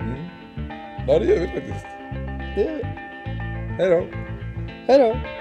[0.00, 0.24] Mm.
[1.08, 1.86] Ja det gör vi faktiskt.
[2.54, 2.84] Det gör vi.
[3.78, 4.04] Hej då!
[4.86, 5.39] Hej då.